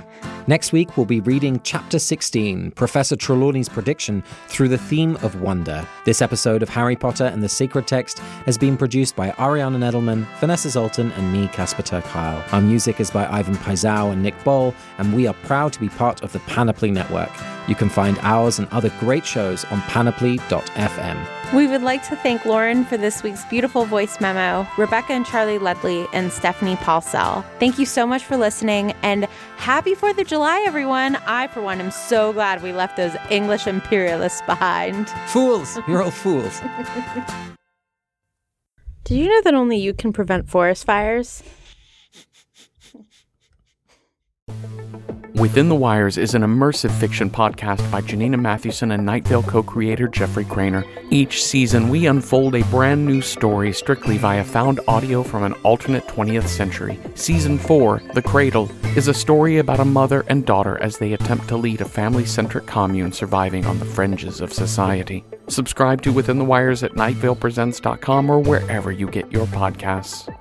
Next 0.49 0.73
week, 0.73 0.97
we'll 0.97 1.07
be 1.07 1.19
reading 1.19 1.61
Chapter 1.65 1.99
16, 1.99 2.71
Professor 2.73 3.17
Trelawney's 3.17 3.69
prediction 3.69 4.23
through 4.47 4.69
the 4.69 4.79
theme 4.79 5.17
of 5.17 5.41
wonder. 5.41 5.85
This 6.05 6.23
episode 6.23 6.63
of 6.63 6.69
Harry 6.69 6.95
Potter 6.95 7.25
and 7.25 7.43
the 7.43 7.49
Sacred 7.49 7.89
Text 7.89 8.21
has 8.45 8.57
been 8.57 8.77
produced 8.77 9.17
by 9.17 9.31
Ariana 9.31 9.77
Nedelman, 9.77 10.25
Vanessa 10.39 10.71
Zoltan, 10.71 11.11
and 11.13 11.33
me, 11.33 11.49
Casper 11.49 11.83
ter 11.83 12.01
Kuile. 12.01 12.53
Our 12.53 12.61
music 12.61 13.01
is 13.01 13.11
by 13.11 13.27
Ivan 13.27 13.57
Paisau 13.57 14.13
and 14.13 14.23
Nick 14.23 14.43
Boll, 14.45 14.73
and 14.99 15.17
we 15.17 15.27
are 15.27 15.35
proud 15.35 15.73
to 15.73 15.81
be 15.81 15.89
part 15.89 16.23
of 16.23 16.33
the 16.33 16.39
Panoply 16.41 16.93
Network. 16.93 17.33
You 17.69 17.75
can 17.75 17.89
find 17.89 18.19
ours 18.23 18.59
and 18.59 18.69
other 18.69 18.91
great 19.01 19.27
shows 19.27 19.65
on 19.67 19.81
panoply.fm. 19.83 21.55
We 21.55 21.69
would 21.69 21.83
like 21.83 22.03
to 22.09 22.17
thank 22.17 22.45
Lauren 22.45 22.85
for 22.85 22.97
this 22.97 23.23
week's 23.23 23.45
beautiful 23.45 23.85
voice 23.85 24.21
memo, 24.21 24.67
Rebecca 24.77 25.13
and 25.13 25.25
Charlie 25.25 25.59
Ledley, 25.59 26.07
and 26.13 26.33
Stephanie 26.33 26.75
Paulsell. 26.77 27.45
Thank 27.61 27.79
you 27.79 27.87
so 27.87 28.07
much 28.07 28.25
for 28.25 28.37
listening, 28.37 28.93
and 29.03 29.27
happy 29.57 29.95
4th 29.95 30.19
of 30.19 30.27
July, 30.27 30.65
everyone. 30.67 31.17
I, 31.27 31.47
for 31.47 31.61
one, 31.61 31.81
am 31.81 31.91
so 31.93 32.33
glad 32.33 32.63
we 32.63 32.73
left 32.73 32.97
those 32.97 33.15
English 33.31 33.67
imperialists 33.67 34.43
behind. 34.43 35.09
Fools! 35.29 35.79
You're 35.87 36.03
all 36.03 36.11
fools. 36.11 36.61
Did 39.05 39.19
you 39.19 39.29
know 39.29 39.43
that 39.43 39.55
only 39.55 39.79
you 39.79 39.95
can 39.95 40.13
prevent 40.13 40.49
forest 40.49 40.85
fires? 40.85 41.45
Within 45.37 45.69
the 45.69 45.75
Wires 45.75 46.17
is 46.17 46.33
an 46.33 46.41
immersive 46.41 46.91
fiction 46.93 47.29
podcast 47.29 47.91
by 47.91 48.01
Janina 48.01 48.39
Mathewson 48.39 48.91
and 48.91 49.05
Night 49.05 49.29
Vale 49.29 49.43
co 49.43 49.63
creator 49.63 50.09
Jeffrey 50.09 50.47
Cranor. 50.47 50.83
Each 51.11 51.45
season, 51.45 51.91
we 51.91 52.07
unfold 52.07 52.55
a 52.55 52.65
brand 52.65 53.05
new 53.05 53.21
story 53.21 53.75
strictly 53.75 54.17
via 54.17 54.43
found 54.43 54.81
audio 54.89 55.23
from 55.23 55.43
an 55.43 55.53
alternate 55.63 56.07
20th 56.07 56.49
century. 56.49 56.99
Season 57.17 57.59
4, 57.59 58.01
The 58.15 58.23
Cradle, 58.23 58.71
is 58.97 59.09
a 59.09 59.15
story 59.15 59.59
about 59.59 59.79
a 59.79 59.85
mother 59.85 60.25
and 60.29 60.47
daughter 60.47 60.83
as 60.83 60.97
they 60.97 61.13
attempt 61.13 61.49
to 61.49 61.59
lead 61.59 61.83
a 61.83 61.85
family 61.85 62.25
centric 62.25 62.65
commune 62.65 63.13
surviving 63.13 63.67
on 63.67 63.79
the 63.79 63.85
fringes 63.85 64.41
of 64.41 64.55
society. 64.55 65.23
Subscribe 65.49 66.01
to 66.01 66.13
Within 66.13 66.39
the 66.39 66.47
Wires 66.47 66.83
at 66.83 66.93
nightvalepresents.com 66.93 68.31
or 68.31 68.41
wherever 68.41 68.91
you 68.91 69.11
get 69.11 69.31
your 69.31 69.47
podcasts. 69.49 70.33